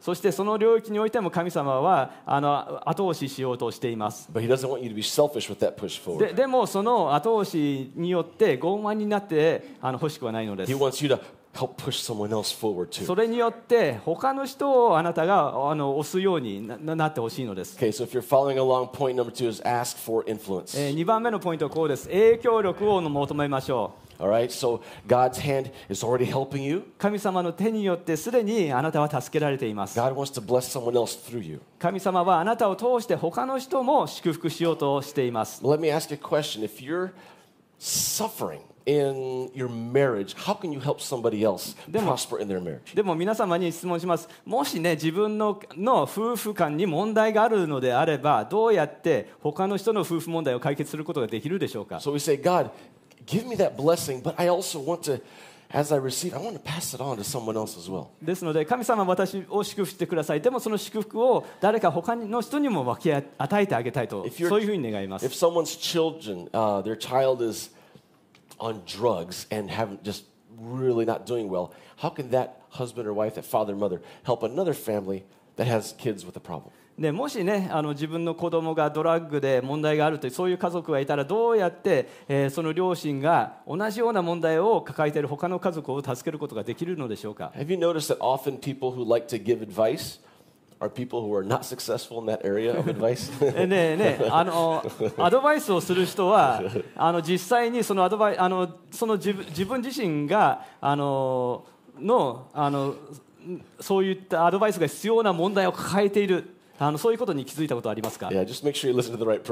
[0.00, 4.28] そしてその領域においても神様はあの後押ししようとしています。
[6.34, 10.72] でもその後押しによって傲慢になってあの欲しくはないのです。
[11.54, 13.14] Help push someone else forward そ too.
[13.14, 17.76] れによって他の人をあなたがあの押すようになななってほしいのです。
[17.76, 20.78] Okay, so if you're following along, point number two is ask for influence.
[20.78, 22.08] え2番目のポイントはこうです。
[22.08, 24.02] 影響力を求めましょう。
[24.22, 26.84] All right, so God's hand is already helping you.
[26.96, 29.98] 神様の手によってすでにあなたは助けられています。
[29.98, 31.60] God wants to bless someone else through you.
[31.78, 35.62] 神様はあなたを通して他の人も祝福しようとしています。
[35.62, 36.62] Let me ask you a question.
[36.62, 37.10] If you're
[37.78, 42.94] suffering in your marriage, how can you help somebody else prosper in their marriage?
[42.94, 44.28] でも皆様に質問します。
[44.44, 52.70] もしね、自分のの夫婦間に問題があるのであれば、どうやって他の人の夫婦問題を解決することができるでしょうか So we say, God,
[53.26, 55.20] give me that blessing, but I also want to,
[55.70, 58.06] as I receive, I want to pass it on to someone else as well.
[58.20, 60.40] ですので、神様は私を祝福してください。
[60.40, 65.30] でもその祝福を誰か他の人にも分け与えてあげたいと、If you're- そういうふうに願います If。
[65.30, 67.70] someone's children, uh, their child is
[68.61, 70.25] on drugs and haven't just
[70.59, 74.43] really not doing well, how can that husband or wife, that father or mother, help
[74.43, 75.23] another family
[75.55, 76.71] that has kids with a problem?
[76.97, 90.19] でもしねあの自分の子供がドラッグで問題があるというそういう家族がいたらどうやって、えーその両親が同じような問題を抱えている他の家族を助けることができるのでしょうか Have you noticed that often people who like to give advice
[90.82, 90.88] are
[94.30, 94.84] あの、
[95.18, 96.60] アドバイスをする人は、
[96.96, 99.32] あの、実際にそのアドバイ、あの、その自
[99.64, 101.64] 分、自身が、あの、
[101.98, 102.94] の、あの、
[103.80, 106.56] そういったアドバイスが必要な問題を抱えている。
[106.78, 108.92] あのそういうことに気づいたことありますか？Yeah, sure
[109.24, 109.42] right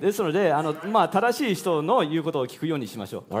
[0.00, 3.34] ですのであの、まあ、正しい人の言うことを聞くようにしましょう。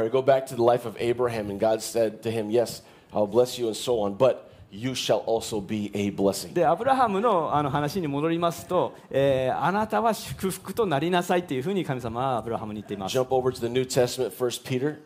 [4.70, 6.52] You shall also be a blessing.
[6.52, 14.98] でアブラハムのあの話に戻りますと、えーあなたは祝福となりなさいというふうに神様はアブラハムに言っています Jump over to the New Testament, First Peter.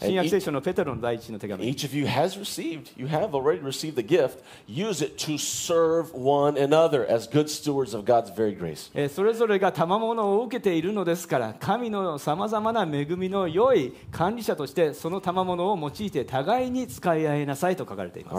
[0.00, 1.64] 新約聖書のペテロの第一の手紙。
[1.64, 2.92] Received,
[3.64, 4.38] received gift,
[6.56, 7.06] another,
[9.08, 18.36] それぞれが賜物を受けているのですから、神のさまざまな恵みの良い管理者として、その賜物を用いて互いに使い合いなさいと書かれています。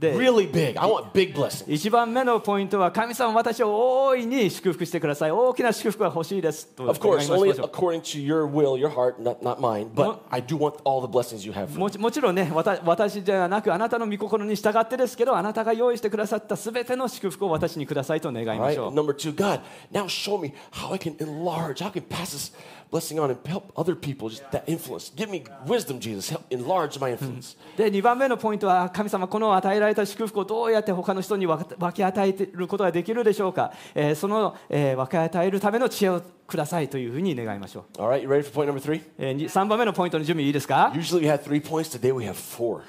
[0.00, 0.78] The- really big.
[0.78, 1.70] I want big blessings.
[1.70, 10.42] 一番目のポイントは神様私を大いに祝福してください大きな祝福が欲しいですと Of course, only according to your will, your heart, not, not mine, but I
[10.42, 11.78] do want all the blessings you have.
[11.78, 19.60] もちもちろんねわた私ではなくあなたの御心に従ってですけどあなたが用意してくださったすべての祝福を私にくださいと願いま right, しょう number two, God,
[19.92, 22.54] now show me how I can enlarge, how I can pass this
[22.90, 25.12] blessing on and help other people, just that influence.
[25.14, 26.30] Give me wisdom, Jesus.
[26.30, 27.56] Help enlarge my influence.
[27.76, 39.00] で2番目のポイントは神様この与えられた祝福をどうやって他の人に分け与えることができるでしょうか、えーその、えー分け与えるための知恵をくださいというふうに願いましょう、All right, you ready for point number three?
[39.18, 41.88] え3番目のポイントの準備いいですか Usually we have three points.
[41.90, 42.82] Today we have four.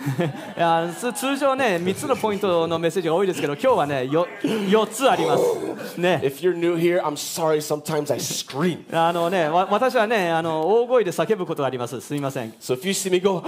[1.13, 7.57] 通常ね3つのポイントのメッセージが多いですけど今日はねよ4つありますね If you're new here, I'm sorry.
[7.57, 8.83] Sometimes I scream.
[8.91, 13.43] あのねわ私はねあの大声で叫ぶことがありますすみません So if you see me go,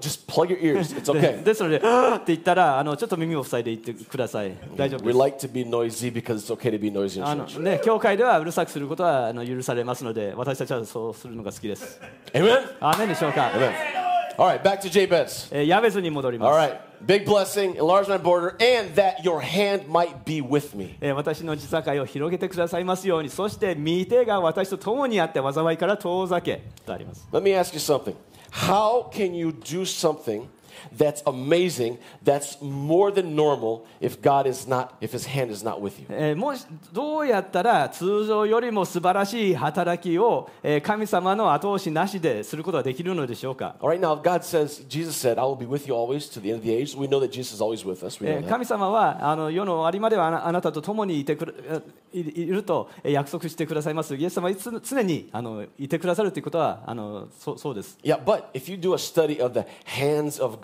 [0.00, 0.96] just plug your ears.
[0.96, 1.42] It's で okay.
[1.42, 1.84] ですので、って
[2.28, 4.52] 言ったらあのちょっと耳を塞いで言ってください。
[4.76, 5.18] 大丈夫で We す。
[5.18, 7.60] like to be noisy because it's okay to be noisy あ in の church.
[7.60, 12.00] ね、教会ではうるさくすることはあの許されますので、私たちはそうするのが好きです。
[12.32, 12.76] Amen?
[12.80, 13.50] アーメンでしょうか。
[13.54, 13.72] Amen.
[14.38, 15.48] All right, back to Jabez.
[15.50, 16.72] えーヤベズに戻りま All す。
[16.72, 16.78] right.
[17.04, 20.96] Big blessing, enlarge my border, and that your hand might be with me.
[21.00, 27.26] えー私の地境を広げてくださいますように、そして御手が私と共にあって災いから遠ざけとあります。
[27.32, 28.14] Let me ask you something.
[28.50, 30.46] How can you do something
[30.96, 35.80] that's amazing, that's more than normal, if God is not, if His hand is not
[35.80, 36.06] with you?
[36.10, 43.76] えーもしどうやったら通常よりも素晴らしい働きを、えー神様の後押しなしですることができるのでしょうか。
[43.80, 46.50] All right, now if God says, Jesus said, I will be with you always to the
[46.50, 46.96] end of the age.
[46.96, 48.22] We know that Jesus is always with us.
[48.22, 48.48] We え know ー that.
[48.48, 54.14] 神様はあの世の終わりまではあなあなたと共にいてくるいいるとえー約束してくださいます。
[54.14, 57.98] イエス様はいつ常にあのいてくださるということはあのそそうです。
[58.02, 60.58] Yeah, but if you do a study of the hands of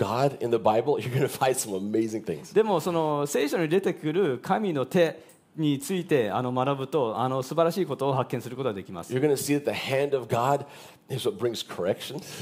[2.55, 9.13] でも、そ in 書に出てくる神の手についてあの学ぶとあの素晴らしいことを発見することができます。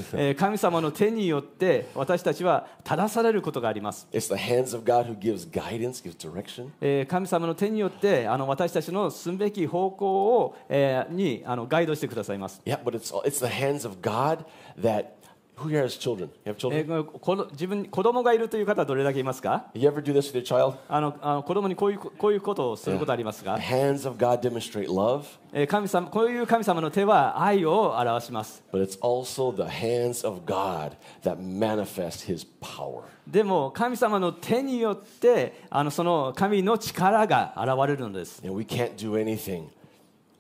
[0.38, 4.08] 神様の手によって私たちは正されることがあります。
[7.06, 12.62] 神様の手によってあの私たちの進むべき方向を、え、にあのガイドしてくださいます。
[15.56, 16.30] Who here has children?
[16.44, 16.86] You have え children?
[16.86, 20.76] ーこの自分子供がいるという方はどれだけいますか You ever do this with your child?
[20.88, 28.62] あのあの子供にこういうこういうことをすることありますが The、hands of God demonstrate love, えー神様こういう神様の手は愛を表します。
[28.72, 33.02] but it's also the hands of God that manifest his power.
[33.26, 38.42] でも神様の手によってあのその神の力が現れるのです。
[38.44, 39.66] And we can't do anything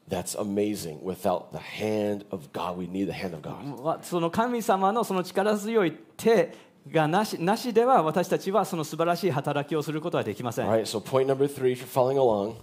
[0.09, 2.77] that's amazing without the hand of God.
[2.77, 3.81] We need the hand of God.
[3.81, 6.53] わその神様のその力強い手
[6.91, 10.69] がなしなしでは私たちはその素晴らしい働きをすることはできません。
[10.69, 12.55] All right, so point number three, if you're following along,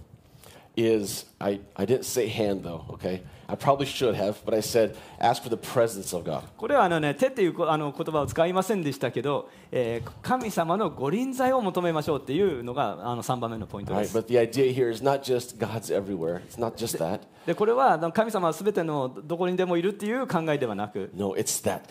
[0.76, 3.22] is I, I didn't say hand though, okay?
[3.48, 6.42] I probably should have, but I said ask for the presence of God.
[6.56, 14.18] これはあの、ね、手っていうこあの言葉を使いませんでしたけど、えー神様のご臨在を求めましょうっていうのがあの3番目のポイント All で right, す。
[14.18, 16.40] but the idea here is not just God's everywhere.
[16.48, 17.20] It's not just that.
[17.46, 21.82] でこれはあの神様はすべてのどこにでもいるっていう考えではなく、 No, it's that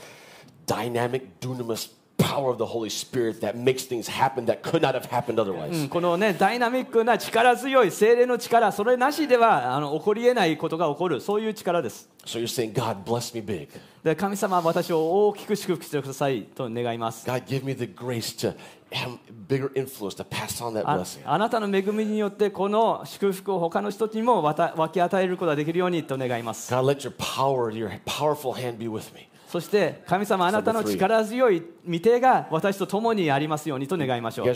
[0.66, 5.07] dynamic, dunamis power of the Holy Spirit that makes things happen that could not have
[5.07, 5.83] happened otherwise.
[5.83, 12.09] うんこのねダイナミックな力強い精霊の力それなしではあの起こりえないことが起こるそういう力です。
[12.27, 13.69] So you're saying, God, bless me big.
[14.05, 17.27] で神様は私を大きく祝福してくださいと願います。
[17.27, 18.55] God, give me the grace to
[18.93, 21.21] have bigger influence to pass on that あ blessing.
[21.25, 26.73] あなたの恵みによってこの祝福を他の人にも分け与えることができるようにと願います。
[26.73, 29.29] God, let your power, your powerful hand be with me.
[29.49, 34.47] そして神様あなたの力強い御手が私と共にありますようにと願いましょう?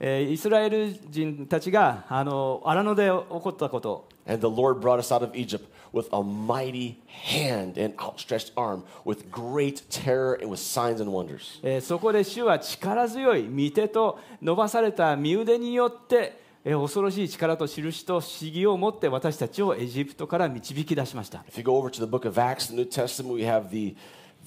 [0.00, 8.82] えーイスラエル人たちがあの荒野で起こったこと、And the Lord brought us out of Egypt with a mighty hand and outstretched arm,
[9.04, 11.60] with great terror and with signs and wonders.
[11.62, 21.44] えーそこで主は力強い御手と伸ばされた身腕によって、えー恐ろしい力と印と不思議を持って私たちをエジプトから導き出しました。
[21.48, 23.94] If you go over to the book of Acts, the New Testament, we have the,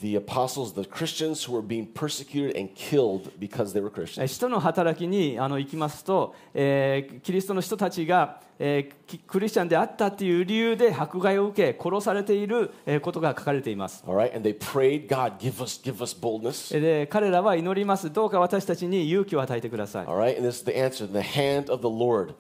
[0.02, 4.24] the apostles, the Christians who were being persecuted and killed because they were え Christians.
[4.24, 14.04] ー使徒の働きにあの行きますと、えーキリストの人たちが、えーキクリスチャンであったという理由で迫害を受け殺されているえーことが書かれています。
[14.08, 16.76] Right, and they prayed, God, give us, give us boldness.
[16.76, 18.12] えーで彼らは祈ります。
[18.12, 20.06] どうか私たちに勇気を与えてください。
[20.06, 21.06] All right, and this is the answer.
[21.12, 22.34] The hand of the Lord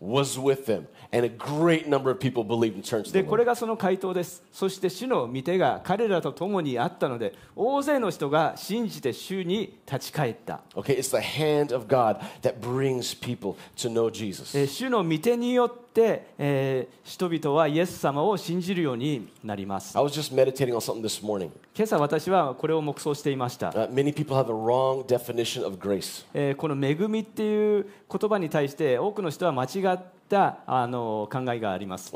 [0.00, 10.98] was with them, and a great number of people believed and turned to the でこれ.がその回答ですそして主の御手が彼らと共にあったので大勢の人が信じて主に立ち返った、Okay,
[10.98, 14.58] it's the hand of God that brings people to know Jesus.
[14.58, 19.96] えー主の御手によって、って、え、人々はイエス様を信じるようになります。
[21.74, 23.70] 今朝私はこれを黙想していました。
[23.70, 23.90] Uh,
[26.34, 32.14] え、この「恵み」っていう言葉に対して多くの人は間違ったあの考えがあります。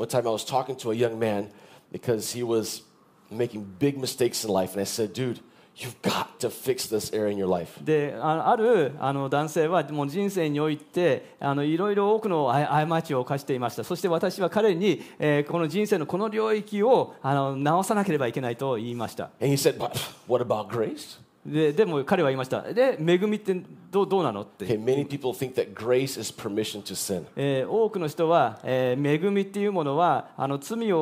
[5.81, 7.83] You've got to fix this area in your life.
[7.83, 19.97] でああるあの男性はもう人生においてあのいろいろ多くのあ過ちを犯していましたそして私は彼に、えーこの人生のこの領域をあの直さなければいけないと言いました And he said, But
[20.27, 21.19] what about grace?
[21.45, 22.61] ででも彼は言いました。
[22.61, 23.55] で恵みって
[23.89, 27.25] どうどうなのって、Okay, many people think that grace is permission to sin.
[27.35, 30.99] えー多くの人は、えー恵みっていうものはあの罪を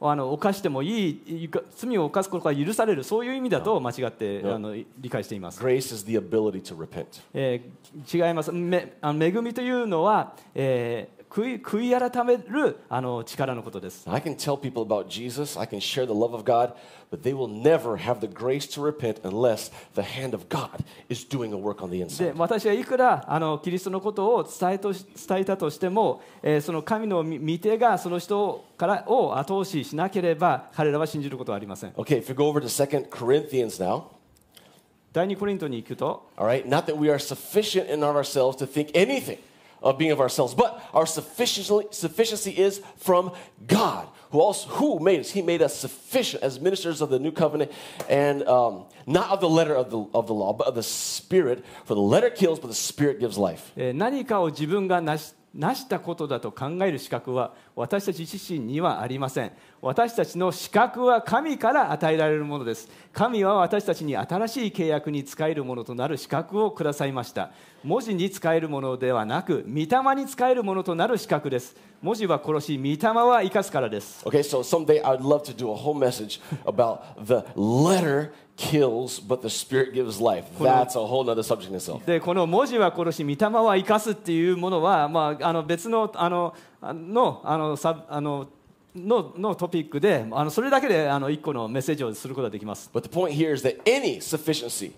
[0.00, 7.06] をあの犯してもいい罪を犯すことが許されるそういう意味だと間違って、あの理解しています、Grace is the ability to repent.
[7.34, 8.52] えー違います。
[8.52, 16.72] めあの恵みというのは、えー悔い悔い改めるあの力のことです I can tell people about Jesus, I can share the love of God,
[17.10, 21.24] but they will never have the grace to repent unless the hand of God is
[21.26, 22.36] doing a work on the で inside.
[22.36, 34.04] 私はいくらあのキリストのことを伝えとし伝えたとしても、えーその神の御御手がその人からを後押ししなければ彼らは信じることはありません Okay, if you go over to 2 Corinthians now,
[35.12, 39.38] 第2コリントに行くと all right, not that we are sufficient in ourselves to think anything
[39.81, 43.31] of being of ourselves, but our sufficiency, sufficiency is from
[43.65, 45.31] God, who also who made us.
[45.31, 47.71] He made us sufficient as ministers of the new covenant,
[48.07, 51.65] and um, not of the letter of the of the law, but of the Spirit.
[51.85, 53.71] For the letter kills, but the Spirit gives life.
[53.75, 59.51] えー何かを自分が成し成したことだと考える資格は私たち自身にはありません
[59.82, 67.50] 私たちの資格は神から与えられるものです神は私たちに新しい契約に使えるものとなる資格をくださいました
[67.84, 79.20] 文字に使えるものではなく御霊に使えるものとなる資格です文字は殺し御霊は生かすからです Okay, so someday I would love to do a whole message about the letter kills,
[79.20, 80.44] but the Spirit gives life.
[80.58, 82.04] That's a whole nother subject in itself.
[82.06, 88.48] でこの文字は殺し御霊は生かすっていうものは、まあ、あの別のあのあのあのさあの
[88.96, 94.92] ののトピックであのそれだけであの一個のメッセージをすることができます But the point here is that any sufficiency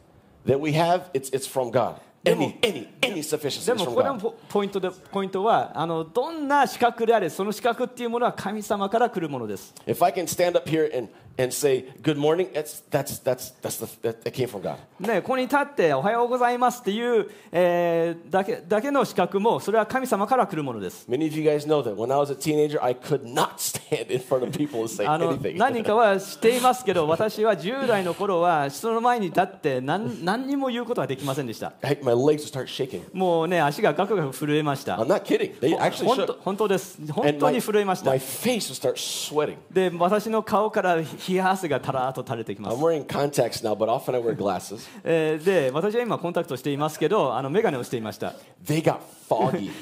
[0.46, 1.96] that we have, it's, it's from God.
[2.34, 11.08] Any, any, any sufficiency でもこれも.ポポイントでポイントはあのどんな資格であれその資格っていうものは神様から来るものです If I can stand up here and,
[11.38, 14.76] and say good morning, that's, that's, that's, that's the, that, came from God.
[15.00, 23.58] ね、ここに立っておはようございますっていう、えーだけだけの資格もそれは神様から来るものです Many of you guys know that when I was a teenager, I could not
[23.58, 25.56] stand in front of people and say anything.
[25.56, 33.02] 何人かは知っていますけど私は10代の頃は人の前に立って何何にも言うことができませんでした I, my legs would start shaking.
[33.12, 35.58] もうね足がガクガク震えました I'm not kidding.
[35.60, 39.56] They actually 本当.本当です本当 my, に震えました my face would start sweating.
[39.72, 44.88] で私の顔から冷や汗がたらーっと垂れてきます I'm wearing contacts now, but often I wear glasses.
[45.04, 48.34] えーで私は今コンタクトしていますけどあの眼鏡をしていました
[48.66, 48.98] They got.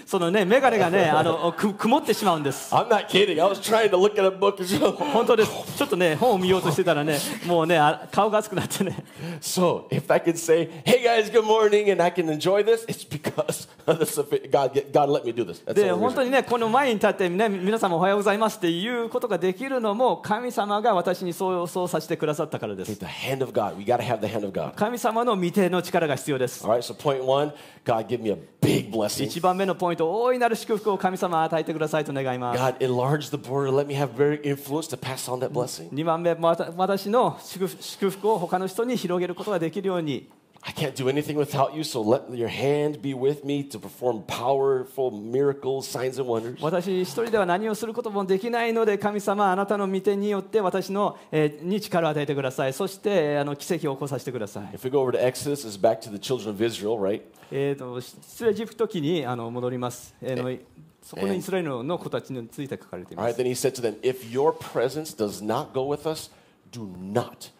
[0.06, 3.42] そのね眼鏡がねあのく曇ってしまうんです I'm not kidding.
[3.42, 4.60] I was trying to look at a book.
[4.60, 4.92] as well.
[4.92, 9.04] 本当ですちょっとね本を見ようとしてたらねもうねあ顔が熱くなってね
[9.40, 13.04] So if I can say, "Hey guys, good morning," and I can enjoy this, it's
[13.08, 14.72] because of the God.
[14.92, 15.62] God let me do this.
[15.72, 23.76] で本当.にねこの前に立って、ね、皆様おはようございますっていうことができるのも神様が私にそうそうさせてくださったからです the hand of God.
[23.76, 24.74] We got to have the hand of God.
[24.74, 26.82] 神様の御手の力が必要です All right.
[26.82, 27.52] So point one,
[27.84, 29.28] God give me a big blessing.
[29.36, 33.70] 一番目のポイント大いなる祝福を神様与えてくださいと願います God enlarge the border.
[33.70, 35.90] Let me have very influence to pass on that blessing.
[35.90, 40.30] 2番目私の祝福を他の人に広げることができるように
[40.68, 44.24] I can't do anything without you, so let your hand be with me to perform
[44.26, 46.60] powerful miracles, signs, and wonders.
[46.60, 57.22] 私一人では何をすることもできないので神様あなたの御手によって私の、えーに力を与えてくださいそしてえーあの奇跡を起こさせてください If we go over to Exodus, it's back to the children of Israel, right?
[57.52, 60.58] えー、と出エジプト記にあの戻ります、えーの
[61.00, 63.40] そこのイスラエルの子たちについて書かれてい All ま right, す。
[63.40, 66.32] then he said to them, If your presence does not go with us,
[66.72, 67.50] do not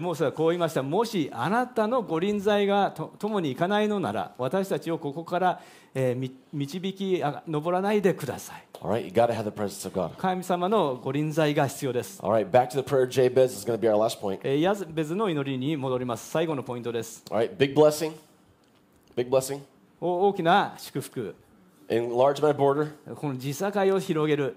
[0.00, 0.82] もうすがこう言いました。
[0.82, 5.60] もしあなたの御臨在がともに行かないのなら、私たちをここから、
[5.94, 8.64] えー、導き登らないでください。
[10.18, 12.20] 神様の御臨在が必要です。
[12.20, 12.50] Right.
[14.60, 16.28] ヤズベズの祈りに戻ります。
[16.28, 17.22] 最後のポイントです。
[17.30, 17.56] Right.
[17.56, 17.72] Big
[20.00, 21.34] 大きな祝福。
[23.14, 24.56] この地境を広げる。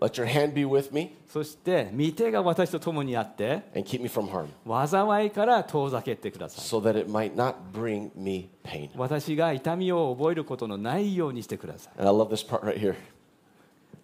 [0.00, 4.48] Let your hand be with me そして御手が私と共にあって、and keep me from harm
[4.86, 6.64] 災いから遠ざけてください。
[6.64, 8.90] so that it might not bring me pain.
[8.96, 11.92] 私が痛みを覚えることのないようにしてください。
[11.98, 12.94] And I love this part right here.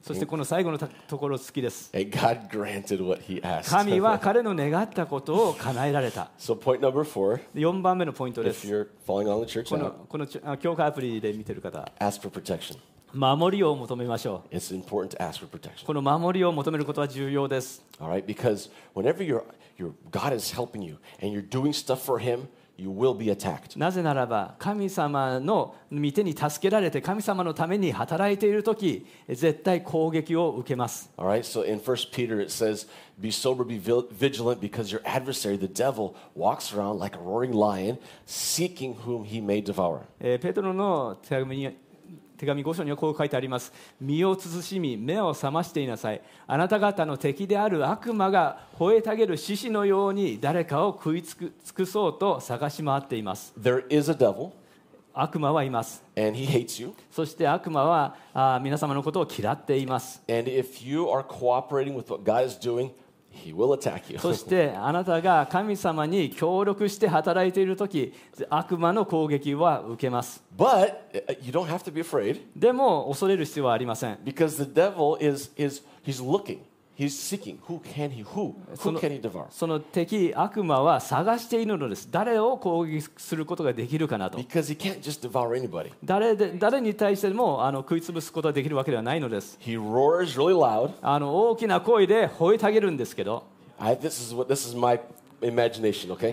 [0.03, 1.91] そしてこの最後のたところ好きです。
[1.93, 3.71] God granted what he asked.
[3.71, 6.31] 神は彼の願ったことを叶えられた。
[6.39, 8.69] so, point number four 4番目のポイントで if す。
[8.69, 12.79] you're following on the church このこの教会アプリで見てる方、ask for protection.
[13.17, 15.83] 守りを求めましょ It's important to ask for protection.
[15.85, 19.43] うこの守りを求めることは重要です All right, because whenever your
[19.79, 22.47] your God is helping you and you're doing stuff for Him,
[22.79, 23.79] you will be attacked.
[23.79, 32.87] なぜならば神様の御手に助けられて神様のために働いている時絶対攻撃を受けます All right, so in First Peter it says,
[33.19, 37.97] "Be sober, be vigilant, because your adversary, the devil, walks around like a roaring lion,
[38.27, 41.86] seeking whom he may devour." えーペトロの手紙に
[42.37, 43.73] 手紙5章にはこう書いてあります。
[44.01, 46.21] 身を慎み目を覚ましていなさい。
[46.47, 53.55] あなた方の敵である悪魔が吠えたげる獅子のように誰かを食いつく尽くそうと探し回っています。
[53.59, 54.51] There is a devil,
[55.15, 56.05] 悪魔はいます。
[56.17, 56.93] And he hates you.
[57.11, 60.23] そして悪魔はあー皆様のことを嫌っています。
[60.29, 62.91] And if you are cooperating with what God is doing,
[63.45, 64.19] he will attack you.
[64.19, 68.13] そしてあなたが神様に協力して働いている時
[68.51, 76.23] 悪魔の攻撃は受けます But uh, you don't have to be afraid でも恐れる必要はありません because the devil is is he's
[76.25, 76.59] looking,
[79.51, 82.09] その敵悪魔は探しているのです。
[82.11, 84.39] 誰を攻撃することができるかなと。
[86.03, 89.59] 誰,で誰に対してもあの食い潰すことができるわけではないのです。
[91.03, 93.45] あの大きな声で吠えたげるんですけど。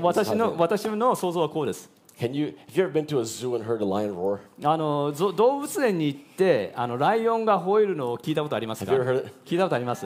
[0.01, 1.91] 私の想像はこうです。
[2.19, 2.53] Can you?
[2.67, 4.39] Have you ever been to a zoo and heard a lion roar?
[4.63, 9.33] あのぞ動物園に行ってあのライオンが吠えるのを聞いたことありますか Have you ever heard it?
[9.45, 10.05] 聞いたことあります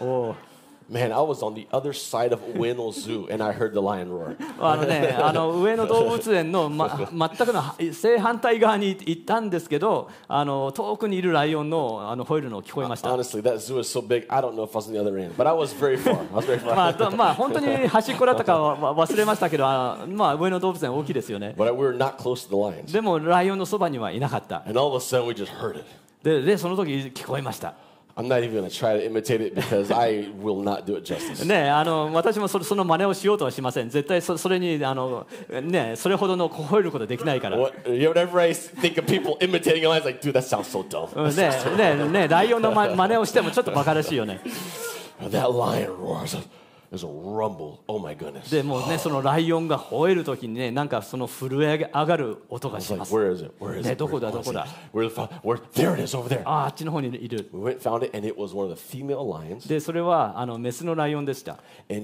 [0.00, 0.34] おー
[0.86, 4.10] Man, I was on the other side of Ueno Zoo and I heard the lion
[4.10, 4.36] roar.
[4.60, 7.62] あのね、あの上野動物園の、ま、全くの
[7.92, 13.08] 正反対側に行ったんですけどあの遠くにいるライオンのあの吠えるのを聞こえました。
[13.08, 14.26] Honestly, that zoo is so big.
[14.28, 16.18] I don't know if I was on the other end, but I was very far.
[16.20, 16.86] I was very ま far.
[16.88, 21.54] あ、とまあ、本当に端っこだったかはわ忘れましたけど、あまあ、上野動物園大きいですよね。
[21.56, 22.92] But we were not close to the lions.
[22.92, 24.62] でも、ライオンのそばにはいなかった。
[24.66, 25.84] And all of a sudden, we just heard it.
[26.22, 27.74] で、でその時聞こえました。
[28.16, 31.44] I'm not even to try to imitate it because I will not do it justice.
[31.44, 33.90] ね、あの私もそその真似をしようとはしません。
[33.90, 37.58] 絶対そそれにあの、ね、それほどの吠えることできないから。
[37.58, 41.08] What, whenever I think of people imitating lion, it's like, dude, that sounds so dumb.
[41.20, 44.40] うんねねね、ライオンのま真似をしてもちょっとバカらしいよね。
[45.20, 46.38] That lion roars.
[48.50, 53.14] でもね、そのライオンが吠えるときにね、なんかその震え上がる音がします。
[53.82, 54.66] ね、どこだ、どこだ？
[56.44, 57.50] あっちの方にいる。
[59.68, 61.58] で、それはあのメスのライオンでした。
[61.88, 62.00] で、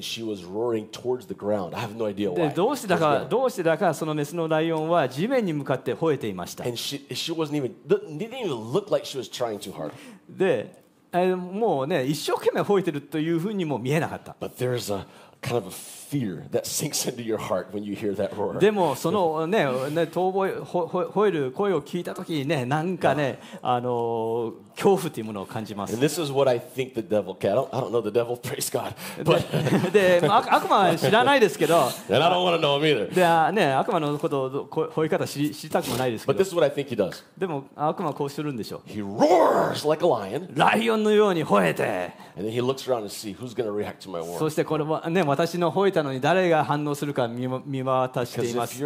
[2.55, 6.65] どうしてだか、どうしてだか、そのメスのライオンは地面に向かって吠えていました。
[10.29, 10.80] で、
[11.37, 14.37] もうね一生懸命吠えてるというふうにも見えなかった。
[14.41, 15.07] But there's a
[15.41, 15.71] kind of a
[16.11, 18.59] fear that sinks into your heart when you hear that roar.
[18.59, 26.05] でもそのねね遠吠えほほ吠える声を聞いたときにねなんかねあの恐怖というものを感じます And。
[26.05, 27.51] this is what I think the devil can.
[27.51, 28.95] I don't, I don't know the devil, praise God.
[29.23, 33.15] But, で、まあ、悪悪魔は知らないですけど and I don't want to know him either.
[33.15, 37.23] であね、悪魔のことをどこうこういう方知り知りたくもないですけ But ど this is what I think he does.
[37.39, 43.55] でも悪魔はこうするんでしょう He roars like a lion, ライオンのように吠えて and then he looks around and see who's
[43.55, 44.51] going to react to my そ roar.
[44.51, 47.47] してこれは、ね、私の吠えたたのに誰が反応するか見,
[47.83, 48.83] 渡しています。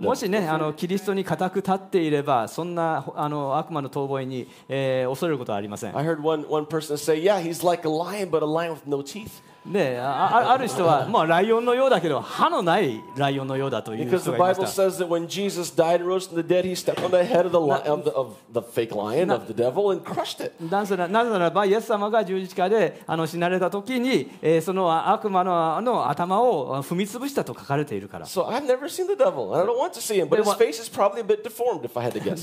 [0.00, 5.96] もしねあの、キリストに固く立っていれば、そんなあの悪魔の遠吠えに、えー、恐れることはありません。
[5.96, 9.02] I heard one, one person say, Yeah, he's like a lion, but a lion with no
[9.02, 9.42] teeth.
[9.66, 14.60] ね、あ,ある人は、まあ、ライオンのようだけど歯のないライオンのようだという人がいまし。
[20.70, 28.26] なぜならば、イエス様が十字架であの死なれた時に、え、その悪魔の,あの頭を踏み潰したと書かれているから。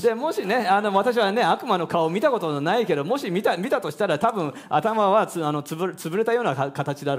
[0.02, 7.13] でも,もしねあの、私はね、悪魔の顔を見たことないけど、もし見た,見たとしたら、多分頭はつあの潰,潰れたような形だ。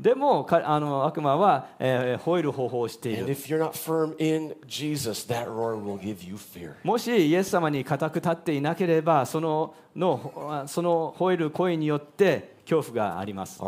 [0.00, 3.26] でも悪魔は、え、吠える方法をしている。
[6.84, 13.60] もしイエス様に固く立っていなければその,のその吠える声によって恐怖があります。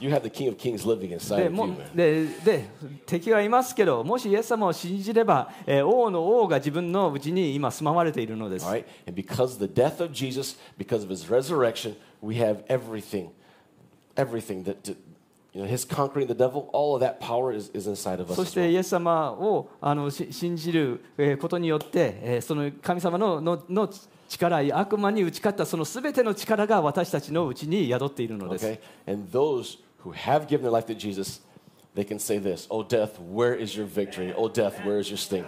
[0.00, 1.96] You have the King of Kings living inside で of も you, man.
[1.96, 2.68] でで
[3.06, 8.84] 敵がいますけどもしイエス様を信じれば、えー王の王が自分のうちに今住まわれているのです All right?
[9.06, 13.30] And because of the death of Jesus, because of his resurrection, we have everything,
[14.16, 14.96] everything that, that
[15.52, 18.36] you know, his conquering the devil, all of that power is, is inside of us.
[18.36, 18.70] そ as して well.
[18.70, 23.88] イエス様をあのし信じるえーことによって、えーその神様ののの
[24.38, 28.66] 力悪魔に打ち勝ったそのすべての力が私たちのうちに宿っているのです。
[28.66, 28.80] Okay?
[29.06, 31.40] And those who have given their life to Jesus,
[31.94, 34.34] they can say this Oh, death, where is your victory?
[34.36, 35.44] Oh, death, where is your sting?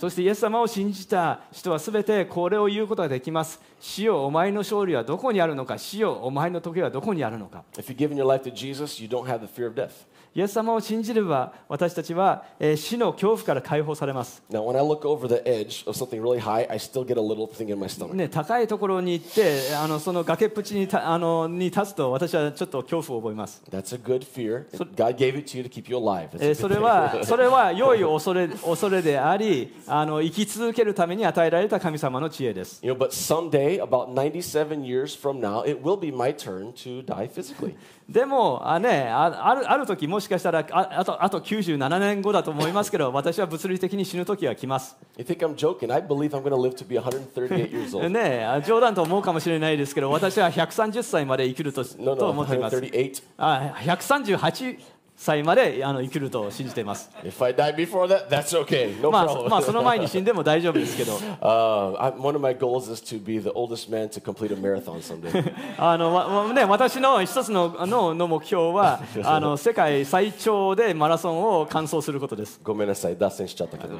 [0.00, 9.90] そしてイエス様を信じた人はすべてこれを言うことができます死よお前の勝利はどこにあるのか死よお前の時はどこにあるのか If you've given your life to Jesus, you don't have the fear of death.
[10.32, 17.18] イエス様を信じれば私たちは、えー死の恐怖から解放されます Now, when I look over the edge of something really high, I still get
[17.18, 18.14] a little thing in my stomach.
[18.14, 24.66] ね、高いところに行ってあのその崖っぷちにたあのに立つと私はちょっと恐怖を覚えます、That's a good fear.
[24.94, 26.28] God gave it to you to keep you alive.
[26.40, 36.72] えーそれ.はそれは良い恐れ恐れでありあの生き続けるために与えられた神様の知恵です You know, but someday, about 97 years from now, it will be my turn
[36.74, 37.74] to die physically.
[38.08, 45.92] でもあ、ね、ああるある時もしかしたらああとあと97年後だと思いますけど 私は物理的に死ぬ時が来ます、You think I'm joking?
[45.92, 48.08] I believe I'm going to live to be 138 years old.
[48.12, 53.22] ね、あ冗談と思うかもしれないですけど私は130歳まで生きると No, と no, 思っています 138.
[53.38, 54.78] あ138
[55.20, 57.10] 歳まであの生きると信じています。
[57.22, 58.98] If I die before that, that's okay.
[59.02, 59.48] No まあ、problem.
[59.50, 61.12] まあ、その前に死んでも大丈夫ですけど、
[61.42, 65.52] Uh, one of my goals is to be the oldest man to complete a marathon someday.
[65.76, 72.58] あのわわね、私の一つののの目標はあの世界最長でマラソンを完走することです。
[72.64, 73.98] ごめんなさい、脱線しちゃったけど。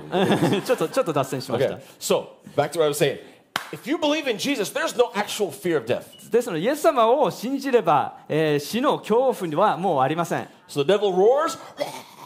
[0.62, 1.80] ちょっとちょっと脱線しました Okay,。
[2.00, 3.29] so back to what I was saying.
[3.71, 6.03] If you believe in Jesus, there's no actual fear of death.
[6.29, 10.47] ですので、イエス様を信じれば、えー死の恐怖にはもうありません。
[10.67, 11.57] So the devil roars,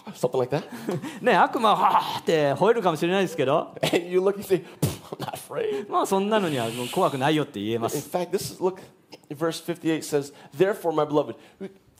[0.15, 0.63] something like that,
[1.23, 4.63] ね、悪魔ははーって吠えるかもしれないですけど、 and you look and say,
[5.11, 8.09] "I'm not afraid." まあ、そんなのにはもう怖くないよって言えま In す。
[8.09, 8.79] fact, this is look.
[9.31, 11.35] Verse 58 says, "Therefore, my beloved,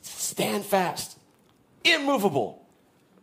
[0.02, 1.18] stand fast,
[1.84, 2.56] immovable,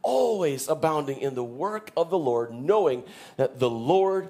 [0.01, 3.03] always abounding in the work of the Lord, knowing
[3.37, 4.29] that the Lord,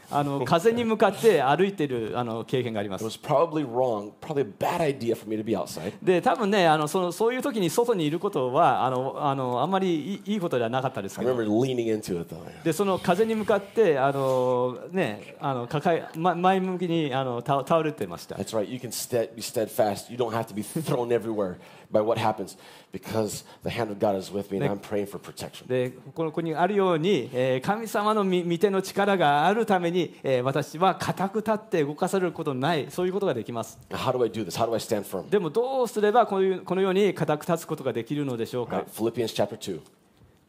[0.11, 5.93] あの風に向かって歩いてるあの経験がありま It す was probably wrong, probably a bad idea for me to be outside.
[6.01, 12.63] で多分ねあのそのそういう時に外にいることはあのあのあんまりいいことではなかったです I けど remember leaning into it though.
[12.63, 18.35] でその風に向かってあの、ね、あの抱え、ま、前向きにあの倒倒れてました。
[18.35, 18.69] That's right.
[18.69, 20.11] You can stead, be steadfast.
[20.11, 21.57] You don't have to be thrown everywhere
[21.91, 22.57] by what happens
[22.93, 25.67] because the hand of God is with me and I'm praying for protection.
[25.67, 34.57] でこのここにあるように、えー神様の御御手の力があるために、えー私は固く立って動かされることのないそういうことができます how do I do this?
[34.57, 35.29] How do I stand firm?
[35.29, 39.79] でもどうすればこのようこのように固く立つことができるのでしょうか Right, Philippians chapter 2.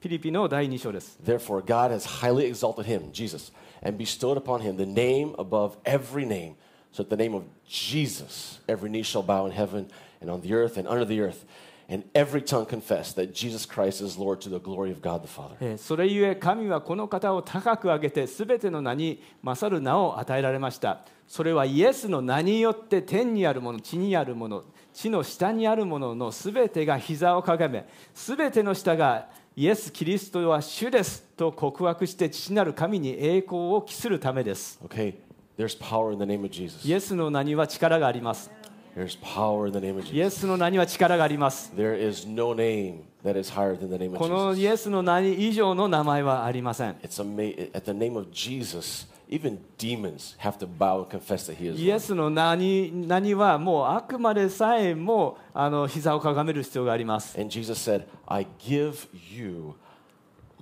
[0.01, 5.77] ピリピの第2章です Therefore, God has highly exalted him, Jesus, and bestowed upon him the name above
[5.85, 6.55] every name,
[6.93, 9.87] so that the name of Jesus, every knee shall bow in heaven
[10.21, 11.45] and on the earth and under the earth,
[11.93, 15.29] and every tongue confess that Jesus Christ is Lord to the glory of God the
[15.29, 15.57] Father.
[15.61, 35.15] えーそれゆえ神はこの方を高く上げてすべての名に勝る名を与えられましたそれはイエスの名によって天にあるもの地にあるもの地の下にあるもののすべてが膝をかがめすべての下がイエス・キリストは主ですと告白して父なる神に栄光を期するためです Okay,
[35.59, 36.87] there's power in the name of Jesus.
[36.89, 38.51] イエスの名には力があります
[38.97, 40.41] There's power in the name of イエ Jesus.
[40.41, 44.61] スの名には力があります There is no name that is higher than the name こ of の Jesus.
[44.61, 51.51] イエスの名に以上の名前はありません It's ama- at the name of Jesus, even demons have to bow and confess
[51.51, 52.01] that He is イエ Lord.
[52.01, 59.73] スの名に名にはもう悪魔でさえもあの膝をかがめる必要があります And Jesus said, I give you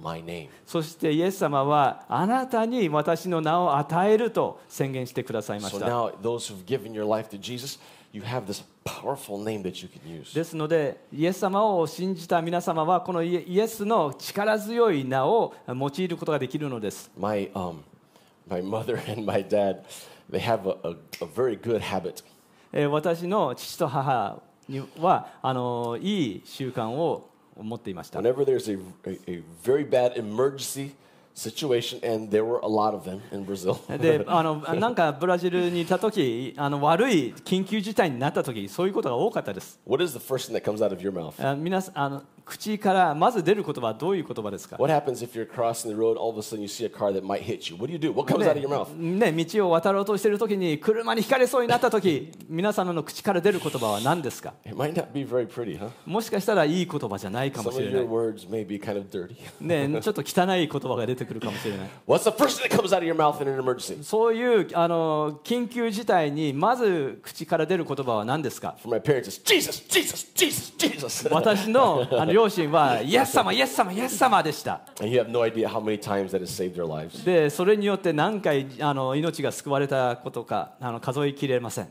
[0.00, 0.48] my name.
[0.64, 7.78] そしてイエス様はあなたに私の名を与えると宣言してくださいま So した now, those who've given your life to Jesus,
[8.12, 10.34] you have this powerful name that you can use.
[10.34, 17.76] ですのでイエス様を信じた皆様はこのイエスの力強い名を用いることができるのです My, um,
[18.48, 19.82] my mother and my dad,
[20.30, 20.90] they have a, a,
[21.22, 22.24] a very good habit.
[22.72, 27.28] えー私の父と母にはあのいい習慣を
[27.60, 30.92] 持っていました Whenever there's a, a, a very bad emergency
[31.34, 40.50] situation, and there were a lot of them in Brazil, であのなんかブラジルにいた時あの悪い緊急事態になった時そういうことが多かったです what is the first
[40.50, 41.34] thing that comes out of your mouth?
[41.46, 46.88] あ皆さんあの口からまず出る言葉はどういう言葉ですか What happens if you're crossing the road, all of a sudden you see a
[46.88, 47.76] car that might hit you?
[47.76, 48.12] What do you do?
[48.12, 48.88] What comes out of your mouth?
[48.96, 55.90] ね、ね道を渡ろうとしている時に車にひかれそうになった時皆様の口から出る言葉は何ですか It might not be very pretty, huh?
[56.04, 59.36] もしかしたらいい言葉じゃないか Some も of しれな your い、words may be kind of dirty.
[59.60, 61.19] ね、ちょっと汚い言葉が出て
[64.02, 68.76] そういうあの緊急事態にまず口から出る言葉は何ですか？
[71.30, 74.80] 私の,両親は、イエス様、イエス様、イエス様でした。
[77.24, 81.88] で、それによって何回あの命が救われたことかあの数えきれません。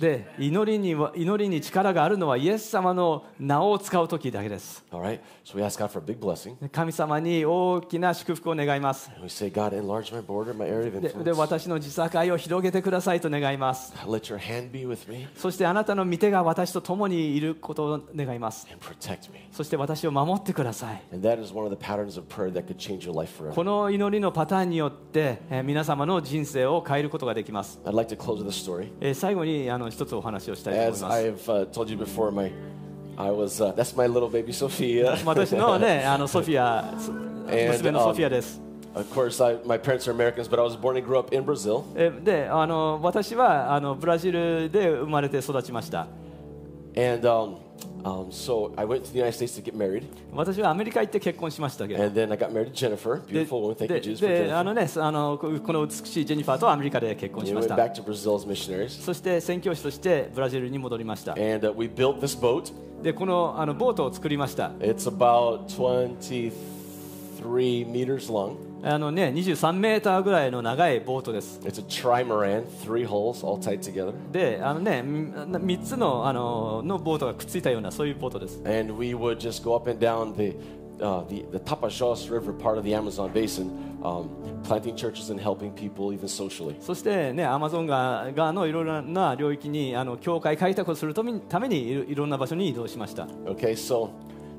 [0.00, 4.84] で祈りに、祈りに力があるのは、イエス様の名を使うときだけです。
[6.72, 9.10] 神様に大きな祝福を願います。
[11.24, 13.92] で、私の自作愛を広げてくださいと願います。
[15.36, 18.66] そして、あなたの御手が私と共にいることを願います。
[19.52, 21.02] そして、私を守ってください。
[23.54, 27.80] この祈りのパターンによって、皆様の人生を変えることができます。
[28.32, 28.88] Close with a story.
[29.00, 32.50] えー最後にあの一つお話をしたいと思い As ます I've uh, told you before, my
[33.16, 35.16] I was uh, that's my little baby Sophia.
[35.24, 38.60] 私のねあのソフィアそ And, 娘のソフィアです、
[38.94, 41.84] Of course, I, my parents are Americans, but I was born and grew up in Brazil.
[41.94, 46.06] えーであの私はあのブラジルで生まれて育ちました
[46.94, 47.56] And um,
[48.03, 50.03] um, so I went to the United States to get married.
[50.33, 53.75] 私はアメリカ行って結婚しましたけど And then I got married to Jennifer, で beautiful woman.
[53.75, 54.63] Thank で you, Jesus, for であ Jennifer.
[54.63, 59.01] のねあのここの美しいジェニファーとアメリカで結婚 And し we まし went た back to Brazil as missionaries.
[59.03, 62.71] そして宣教師としてブラジルに戻りました And uh, we built this boat.
[63.03, 66.51] でこのあのボートを作りました It's about 23
[67.91, 68.55] meters long.
[68.84, 74.12] あのね23メーターぐらいの長いボートです It's a trimaran, three hulls all tied together.
[74.32, 80.56] であのね3つのあののボートがくっついたようなそういうボートです And we would just go up and down the,
[80.98, 83.70] uh, the, the Tapajós River, part of the Amazon basin,
[84.02, 84.28] um,
[84.64, 86.74] planting churches and helping people, even socially.
[86.80, 94.10] そしてねアマゾン川側のいろいろな領域にあの教会開拓をするためにためにいろいろんな場所に移動しました Okay, so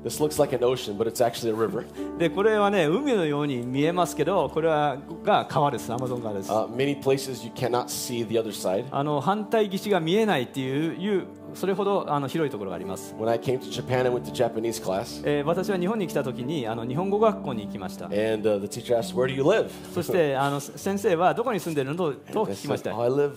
[0.04, 1.84] this looks like an ocean, but it's actually a river.
[2.18, 8.84] でこれはね海のように見えますけどこれはが川ですアマゾン川です Uh, many places you cannot see the other side.
[8.90, 18.98] あの反対岸が見えないっていういうそれほどあの広いところがあります、When I came to Japan, I went to Japanese class, えー私は日本に来た時にあの日本語学校に行きました and uh, the teacher
[18.98, 23.32] asked, "Where do you live?" そしてあの先生はどこに住んでるのと聞きまし said, た "Oh, I live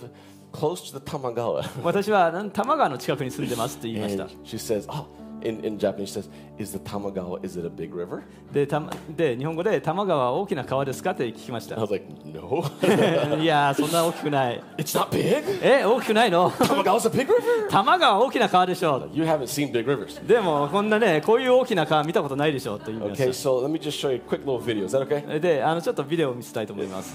[0.52, 5.04] close to the Tamagawa." 私はなん多摩川の近くに住んでますって言いました And she says, "Oh."
[5.42, 6.28] In, in Japanese, says,
[6.58, 7.38] "Is the Tamagawa?
[7.44, 8.22] Is it a big river?"
[8.52, 15.24] でたまで日本語で多摩川は大きな川ですかって聞きまし I た was like, "No, いやーそんな大きくない it's not big.
[15.62, 20.26] え大きくないの Tamagawa's a big river." 多摩川は大きな川でしょ You haven't seen big rivers.
[20.26, 24.86] でもこんなねこういう大きな川見たことないでしょと言いま Okay, し so let me just show you a quick little video.
[24.86, 25.22] Is that okay?
[25.26, 27.14] たであのちょっとビデオを見せたいと思います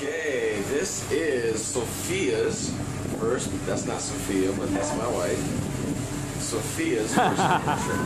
[0.00, 2.72] Okay, this is Sophia's
[3.20, 3.50] first.
[3.66, 5.67] That's not Sophia, but that's my wife.
[6.48, 7.98] Sophia's first picture.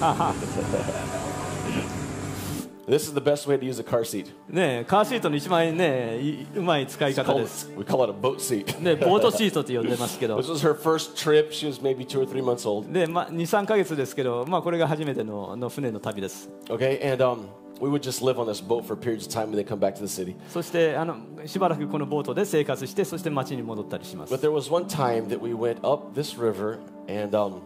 [0.00, 1.23] Hello.
[2.87, 4.25] This is the best way to use a car seat.
[4.49, 8.79] ねカーシートの一番ねいうまい使い It's 方 called- です we call it a boat seat.
[8.81, 11.51] ねボートシートって呼んでますけど This was her first trip.
[11.51, 12.91] She was maybe two or three months old.
[12.91, 17.45] で、まあ、23か月ですけど、まあ、これが初めてのの船の旅です Okay, and um,
[17.79, 19.93] we would just live on this boat for periods of time and then come back
[19.95, 20.35] to the city.
[20.49, 21.15] そしてあの
[21.45, 27.61] しばらくこのボートで生活してそして町に戻ったりします But there was one time that we went up this river and um,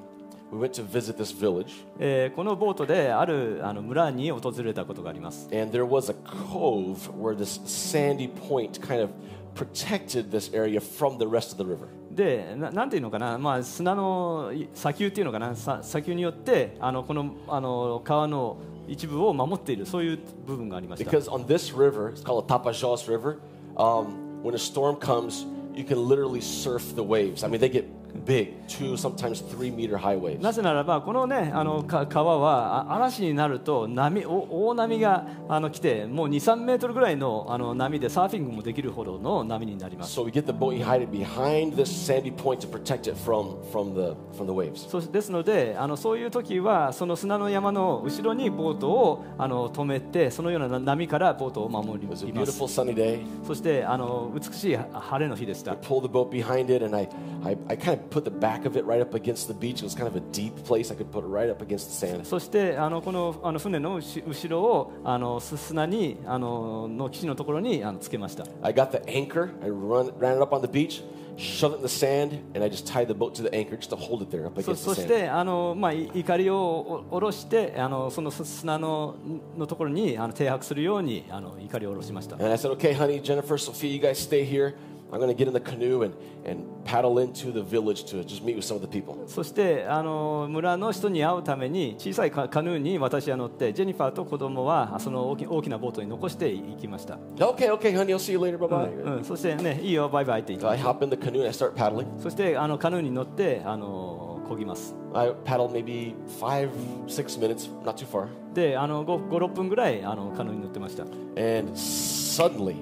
[0.52, 1.84] we went to visit this village.
[2.00, 9.10] えーこのボートであるあの村に訪れたことがあります And there was a cove where this sandy point kind of
[9.56, 11.88] protected this area from the rest of the river.
[12.12, 23.40] でななんていうのかな、まあ、砂のい砂丘っていうのかなさ砂丘によってあのこのあの川の一部を守っているそういう部分がありました Because on this river, it's called the Tapajós River,
[23.78, 27.44] um, when a storm comes, you can literally surf the waves.
[27.44, 27.86] I mean, they get
[28.25, 30.43] big, two, sometimes three meter high waves.
[30.43, 43.57] なぜならばこのねあのか川はあ嵐になると波お大波があの来てもう23メートルぐらいのあの波でサーフィングもできるほどの波になります So we get the boat behind behind this sandy point to protect it from,
[43.73, 44.89] from, the, from the waves.
[44.89, 53.21] そうですのであのそういう時はその砂の山の後ろにボートをあの止めてそのような波からボートを守り It was a ます beautiful sunny day.
[53.47, 57.09] そしてあの美しい晴れの日でした I pulled the boat behind it and I,
[57.45, 59.79] I, I kind of put the back of it right up against the beach.
[59.81, 60.91] It was kind of a deep place.
[60.91, 62.25] I could put it right up against the sand.
[62.25, 69.51] そしてあのこのあの船の後後ろをあのす砂にあのの基地のところにあのつけました I got the anchor.
[69.63, 71.03] I run, ran it up on the beach,
[71.37, 73.91] shoved it in the sand, and I just tied the boat to the anchor just
[73.91, 75.09] to hold it there up そ against そ the し sand.
[75.09, 79.17] てあの、まあ、い怒りをお下ろしてあのそのす砂の
[79.57, 84.75] のところにあの停泊するようにあの怒りを下ろしました And I said, okay, honey, Jennifer, Sophia, you guys stay here.
[85.11, 88.43] I'm going to get in the canoe and, and paddle into the village to just
[88.45, 89.17] meet with some of the people.
[89.27, 98.59] そしてあの村の人に会うために小さいカカヌーに私は乗ってジェニファーと子供はその大き大きなボートに残して行きました、Okay, okay, honey, I'll see you later.
[98.59, 99.11] Bye う bye.
[99.11, 102.07] んうん、そしてねいいよバイバイって言っ I て hop in the canoe and I start paddling.
[102.21, 106.69] そしてあのカヌーに乗ってあの漕ぎます I paddled maybe five,
[107.07, 108.29] six minutes, not too far.
[108.55, 112.77] であの56分ぐらいあのカヌーに乗ってました And suddenly,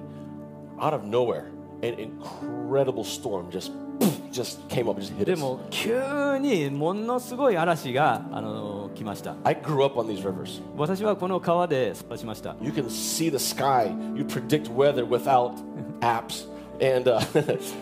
[0.79, 1.45] out of nowhere,
[1.82, 3.72] an incredible storm just
[4.32, 5.40] just came up and just hit で us.
[5.42, 10.62] も急にものすごい嵐があの来ました I grew up on these rivers.
[10.78, 13.88] 私はこの川で育ちました You can see the sky.
[14.16, 15.54] You predict weather without
[16.00, 16.48] apps,
[16.81, 17.21] And uh,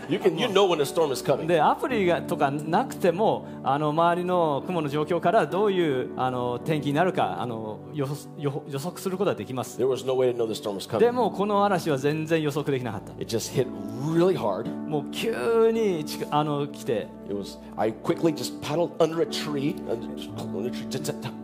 [0.09, 1.47] you can you know when a storm is coming.
[1.47, 8.07] でアプリがとかなくてもあの周りの雲の状況からどういうあの天気になるかあの予
[8.39, 11.13] 予予測することができます There was no way to know the storm was で coming.
[11.13, 13.67] もこの嵐は全然予測できなかった It just hit
[14.05, 14.69] really hard.
[14.71, 17.59] もう急にちあの来て It was.
[17.77, 21.44] I quickly just paddled under a tree, under a tree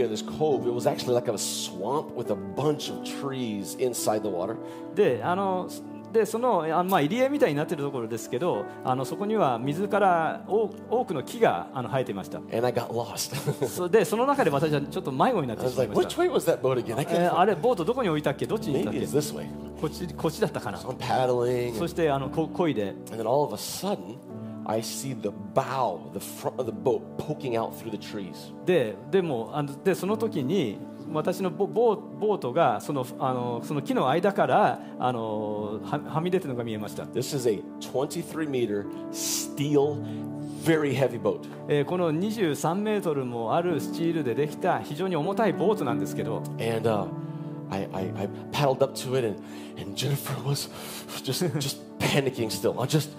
[0.09, 4.29] this cove, it was actually like a swamp with a bunch of trees inside the
[4.29, 4.55] water.
[4.95, 5.67] であの
[6.11, 13.33] でそのあのまあ入り江みたいになっているところですけどあのそこには水から多多くの木があの生えていました And I got lost.
[13.67, 16.97] そでその中で私はちょっと迷子になってしまい like, まし which た way was that boat again?
[16.97, 17.31] I え can't.
[17.31, 19.47] ーあれボートどこに置いたっけどっちに行ったっ Maybe け it's this way.
[19.79, 24.17] こっちこっちだったかな So I'm paddling, そしてあのこ漕いで and then all of a sudden,
[24.71, 28.53] I see the bow, the front of the boat, poking out through the trees.
[28.65, 30.77] ででもあのでその時に
[31.11, 40.01] 私のボボーボートがそのあのその木の間からあのははみ出てるのが見えました、This is a 23 meter steel,
[40.63, 41.41] very heavy boat.
[41.67, 47.07] えーこの23メートルもあるスチールでできた非常に重たいボートなんですけど And uh,
[47.69, 49.41] I, I, I paddled up to it, and,
[49.77, 50.69] and Jennifer was
[51.23, 52.79] just just panicking still.
[52.79, 53.09] I just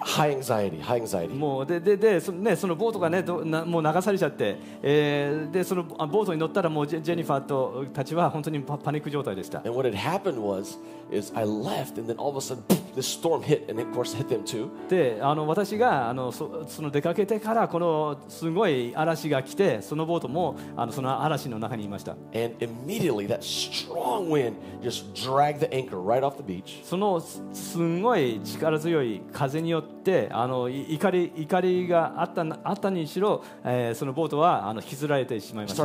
[0.00, 1.34] high anxiety, high anxiety.
[1.34, 10.78] もうでででそ,、ね、そのボートが、ね、どなもう流されちゃって、えーでそのあボートに乗ったらもうジェジェニファーとたちは本当にパパニック状態でした And what had happened was,
[11.10, 12.62] is I left, and then all of a sudden,
[12.94, 14.70] this storm hit, and of course hit them too.
[14.88, 26.84] であの私があのそその出かけてからこのすごい嵐が来てそのボートもあのその嵐の中にいました And immediately, that strong wind just dragged the anchor right off the beach.
[26.84, 35.82] そのすごい力強い風によってってあの怒,り怒りがあっ,たあったにしろ、えー、そのボートはあの引きずられてしまいました。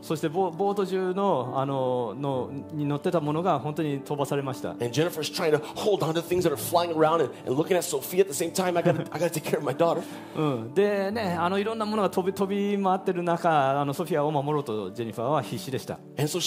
[0.00, 4.74] そしてボ,ート中のあののに乗ってたものが本当に飛ばされました。
[10.74, 15.98] でねあのいろんなものが飛び,飛び回ってる中あのソフィアを守ろうとジェニファーは必死でした。
[16.16, 16.38] And so.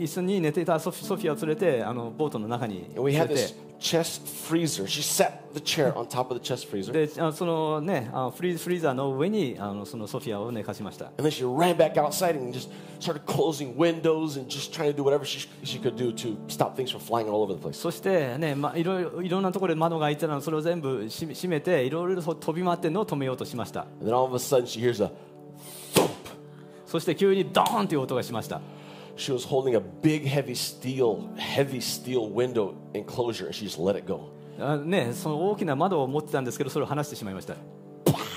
[0.00, 4.86] 椅子に寝ていたソフィアを連れてあのボートの中に連 had れ this て chest freezer.
[4.86, 6.92] She sat the chair on top of the chest freezer.
[6.92, 14.92] であのそのねあのフリーフリーザーの上にあのそのソフィアを寝かしました And then she ran back outside and just started closing windows and just trying
[14.92, 17.60] to do whatever she, she could do to stop things from flying all over the
[17.60, 17.74] place.
[17.74, 25.10] そしてね、まあ、いろいろいろんなところで窓が開いてたのそれを全部し閉めていろいろと飛び回ってるのを止めようとしました And then all of a sudden she hears a
[25.94, 26.10] thump.
[26.84, 28.60] そして急にドーンという音がしました
[29.19, 33.95] She was holding a big, heavy steel, heavy steel window enclosure, and she just let
[33.97, 34.31] it go.
[34.59, 37.55] あね、その大きな窓を持ってたんですけどそれを離してしまいました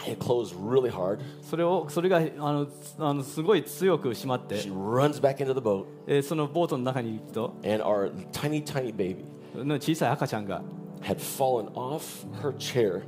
[0.09, 1.20] It closed really hard.
[1.42, 2.20] それをそれがあ
[2.53, 2.66] の
[2.99, 9.24] あのすごい強く閉まって She、runs back into the boat, えーそのボートの中に行くと and our tiny, tiny baby
[9.55, 10.62] の小さい赤ちゃんが
[11.03, 13.03] had fallen off her chair,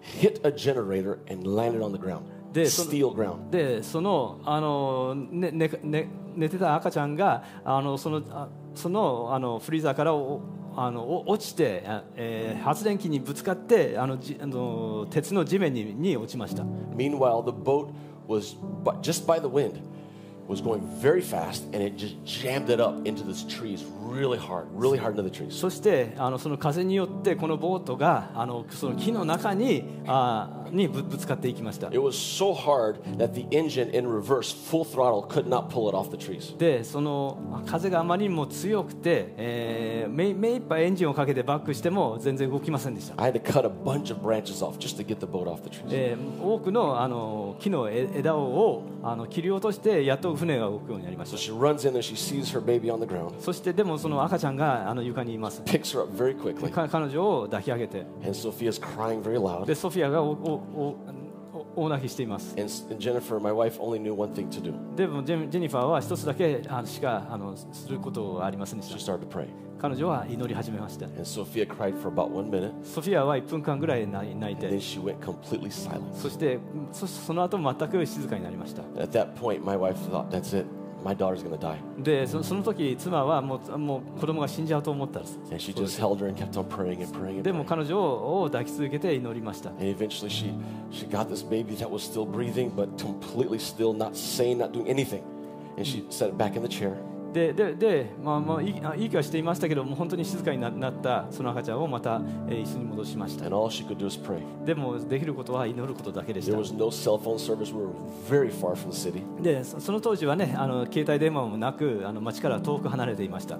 [0.00, 2.22] hit a generator, and landed on the ground.
[2.57, 2.67] で
[3.51, 10.41] でそのあの、ねねね、寝てた赤ちゃんがあのそのあそのあのフリーザーからお
[10.75, 16.63] あのお落ちて、あえー発電機にぶつかってあのじあの鉄の地面にに落ちました
[16.95, 17.89] Meanwhile, the boat
[18.27, 18.57] was
[19.01, 19.79] just by the wind
[20.47, 24.65] was going very fast, and it just jammed it up into these trees really hard,
[24.71, 25.51] really hard into the trees.
[25.51, 35.89] そしてあのその風によってこのボートがあのその木の中にあにぶぶつかっていきました It was so hard that the engine in reverse, full throttle, could not pull
[35.89, 36.57] it off the trees.
[36.57, 45.47] でその風があまりにも強くて、えー、目目いっぱいエンジンをかけてバックしても全然動きませんでした I had to cut a bunch of branches off just to get the boat
[45.47, 45.83] off the trees.
[45.91, 55.61] えー多くのあの木のえ枝をあの切り落としてやっと船が動くようになりまし So た she runs in and she sees her baby on the ground, そしてでもその赤ちゃんがあの床にいます
[55.63, 59.65] picks her up very で quickly, か彼女を抱き上げて and Sophia's crying very loud.
[59.65, 60.56] でソフィアがお
[61.75, 62.55] 大泣きしています。
[64.95, 68.75] でもジェニファーは一つだけしかあのすることありませ。
[69.79, 71.07] 彼女は祈り始めました。
[72.83, 74.69] ソフィアは1分間ぐらい泣いて、
[76.13, 76.59] そして
[76.91, 78.81] そ,その後全く静かになりました。
[81.06, 81.78] My daughter's going to die.
[81.98, 87.68] でそその時妻はもうもう子供が死んじゃうと思ったんです And she just held her and kept on praying and praying and でも praying.
[87.68, 90.52] 彼女を抱き続けて祈りました And eventually she,
[90.92, 94.86] she got this baby that was still breathing, but completely still, not saying, not doing
[94.88, 95.22] anything.
[95.76, 96.94] And she set it back in the chair.
[97.33, 103.45] で,で,で、まあまあいい、いい気はしていましたけど、もう本当に静かになったその赤ちゃんをまた一緒に戻しました。
[104.65, 106.49] でも、できることは祈ることだけでし。
[109.41, 113.57] で、その当時はね、あの携帯電話もなく、あの街から遠く離れていました。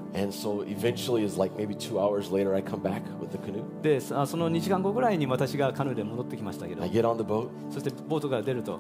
[3.83, 6.81] で、その2時間後ぐらいに私がカヌーで戻ってきましたけど、
[7.69, 8.79] そしてボートから出ると。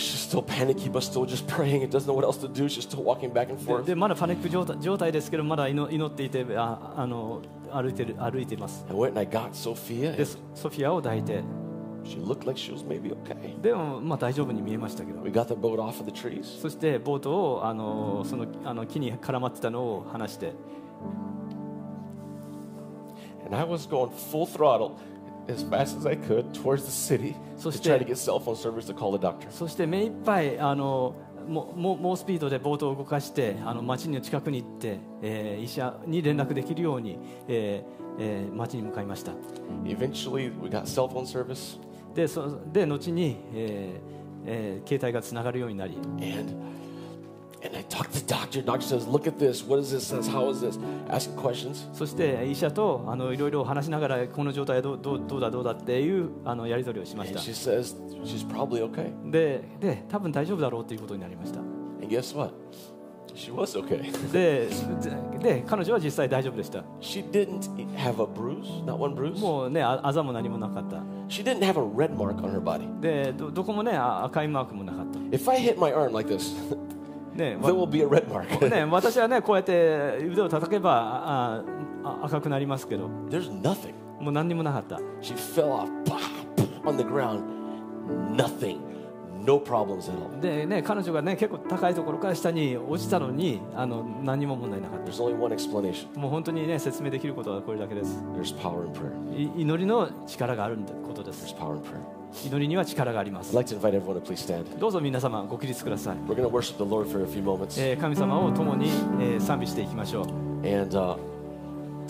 [0.00, 2.68] She's still panicky, but still just praying and doesn't know what else to do.
[2.68, 3.84] She's still walking back and で forth.
[3.84, 7.42] でまだパニック状態状態ですけどまだ祈祈っていてああの
[7.72, 11.42] 歩いてる歩いています I went and I got Sophia, でソフィアを抱いて
[12.04, 13.60] she looked like she was maybe okay.
[13.60, 16.60] でもまあ大丈夫に見えましたけど We got the boat off of the trees.
[16.60, 20.52] そしてボートをあのそのあの木に絡まってたのを離して
[23.44, 24.92] And I was going full throttle
[25.52, 28.54] as fast as I could towards the city to stay- try to get cell phone
[28.56, 29.50] service to call the doctor.
[29.50, 31.14] そして目いっぱいあの
[31.48, 39.32] もも猛スピードでボートを動かしてあの町の近くに行って、えー医者に連絡できるように、えーえー町に向かいました
[39.84, 41.78] Eventually, we got cell phone service,
[42.14, 44.10] でそで後に、えー
[44.46, 46.54] えー携帯がつながるようになり and
[47.62, 48.62] and I talked to the doctor.
[48.62, 49.62] Doctor says, "Look at this.
[49.64, 50.06] What is this?
[50.06, 51.88] Says, how is this?" Asking questions.
[51.92, 57.94] そして医者とあのいろいろ話しながらこの状態はどうどうどうだどうだっていうあのやり取りをしまし And た she says
[58.24, 59.12] she's probably okay.
[59.30, 62.54] でで多分大丈夫だろうということになりました And guess what?
[63.34, 64.02] She was okay.
[64.32, 64.68] で
[65.38, 67.60] でで彼女は実際大丈夫でした she didn't
[67.96, 69.38] have a bruise, not one bruise.
[69.38, 70.96] もうねああざも何もなかった
[71.28, 73.00] She didn't have a red mark on her body.
[73.00, 76.56] でどどこもねあ赤いマークもなかった If I hit my arm like this,
[77.34, 78.68] ね there will be a red mark.
[78.70, 80.92] ね私はねこうやって腕を叩けば
[81.24, 81.64] あ
[82.04, 83.94] あ赤くなりますけど There's nothing.
[84.20, 85.88] もう何にもなかった She fell off
[86.84, 87.42] on the ground.
[88.36, 88.78] Nothing.
[89.44, 90.40] No problems at all.
[90.40, 96.12] でね彼女がね結構高いところから下に落ちたのにあの何にも問題なかっ There's only one explanation.
[96.12, 99.56] たもう本当にね説明できることはこれだけです There's power in prayer.
[99.58, 100.76] い祈りの力がある
[101.06, 101.46] ことです
[102.44, 104.78] 祈りには力がありま I'd す like to invite everyone to please stand.
[104.78, 107.80] どうぞ皆様ご起立ください、We're going to worship the Lord for a few moments.
[107.80, 108.88] えー神様を共に、
[109.20, 110.26] えー賛美していきましょう
[110.66, 111.16] And uh,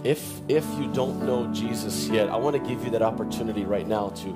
[0.05, 0.19] if
[0.49, 4.11] if you don't know Jesus yet, I want to give you that opportunity right now
[4.17, 4.35] to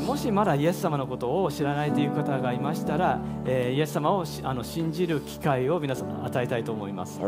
[0.00, 7.18] もしまだイエス様のことを知らないという方がいましたら、えー、イエス様をあの信じる機会を皆様与えたいと思います。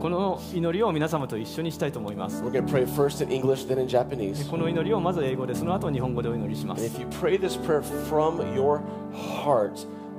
[0.00, 2.42] この祈りを皆様と一緒にしたいと思います。
[2.52, 2.60] で
[4.50, 6.82] この祈りをまず英語で、その後日本語でお祈りします。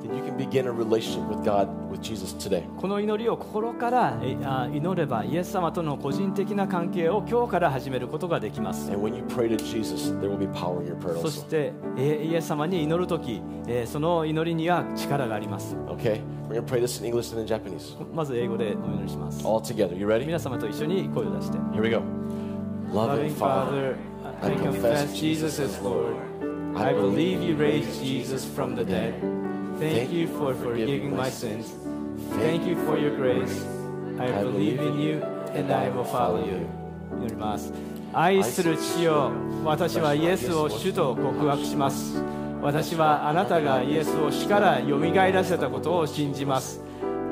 [0.04, 2.64] Then you can begin a relationship with God, with Jesus today.
[2.78, 11.28] この祈りを心からえあ祈ればイエス様との個人的な関係を今日から始めることができます And when you pray to Jesus, there will be power in your prayer そ
[11.28, 11.30] also.
[11.32, 16.22] してえイエス様に祈るときえその祈りには力があります Okay?
[16.49, 17.95] We're going to pray this in English and in Japanese.
[18.14, 19.95] まず英語でお祈りします All together.
[19.97, 20.26] You ready?
[20.26, 22.01] 皆様と一緒に声を出して Here we go.
[22.93, 23.95] Loving Father,
[24.41, 26.16] I confess Jesus as Lord.
[26.76, 29.14] I believe you raised Jesus from the dead.
[29.80, 31.74] Thank you for forgiving my sins.
[32.40, 33.66] Thank you for your grace.
[34.20, 35.22] I believe in you
[35.54, 36.68] and I will follow you.
[37.20, 37.74] 祈ります。
[38.14, 39.32] 愛する父よ。
[39.64, 42.24] 私はイエスを主と告白します。
[42.62, 46.82] 私はあなたがイエスを死からよみがえらせたことを信じます。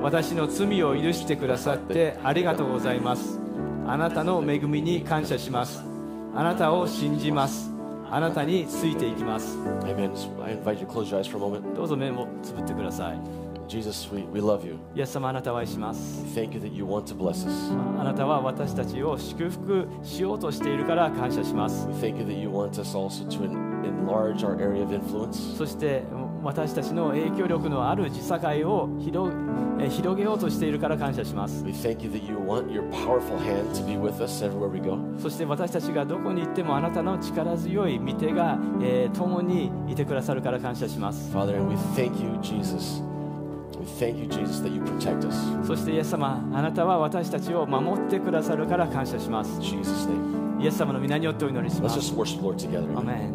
[0.02, 3.40] 私の罪を許してくださってありがとうございます。
[3.88, 5.92] あなたの恵みに感謝します。
[6.34, 7.70] あなたを信じます
[8.12, 10.12] あなたについていきます Amen.
[10.44, 11.74] I invite you to close your eyes for a moment.
[11.76, 13.20] どうぞ目をつぶってください
[13.68, 14.76] Jesus, we, we love you.
[14.96, 17.72] イエス様あなたを愛します thank you that you want to bless us.
[18.00, 24.92] あなたは私たちを祝福しようとしているから感謝します We thank you that you want us also to en- enlarge our area of
[24.94, 25.56] influence.
[25.58, 26.04] そして
[26.44, 29.32] 私たちの影響力のある自社会を広,
[30.16, 31.64] げようとしているから感謝します。
[35.20, 41.32] そして私たちがどこに行ってもあなたの力強い御手が、え、共にいてくださるから感謝します。
[41.36, 41.60] Father,
[45.64, 49.60] そして、イエス様あなたは私たちを守ってくださるから感謝します。
[50.60, 51.96] イエス様の皆によってお祈りします。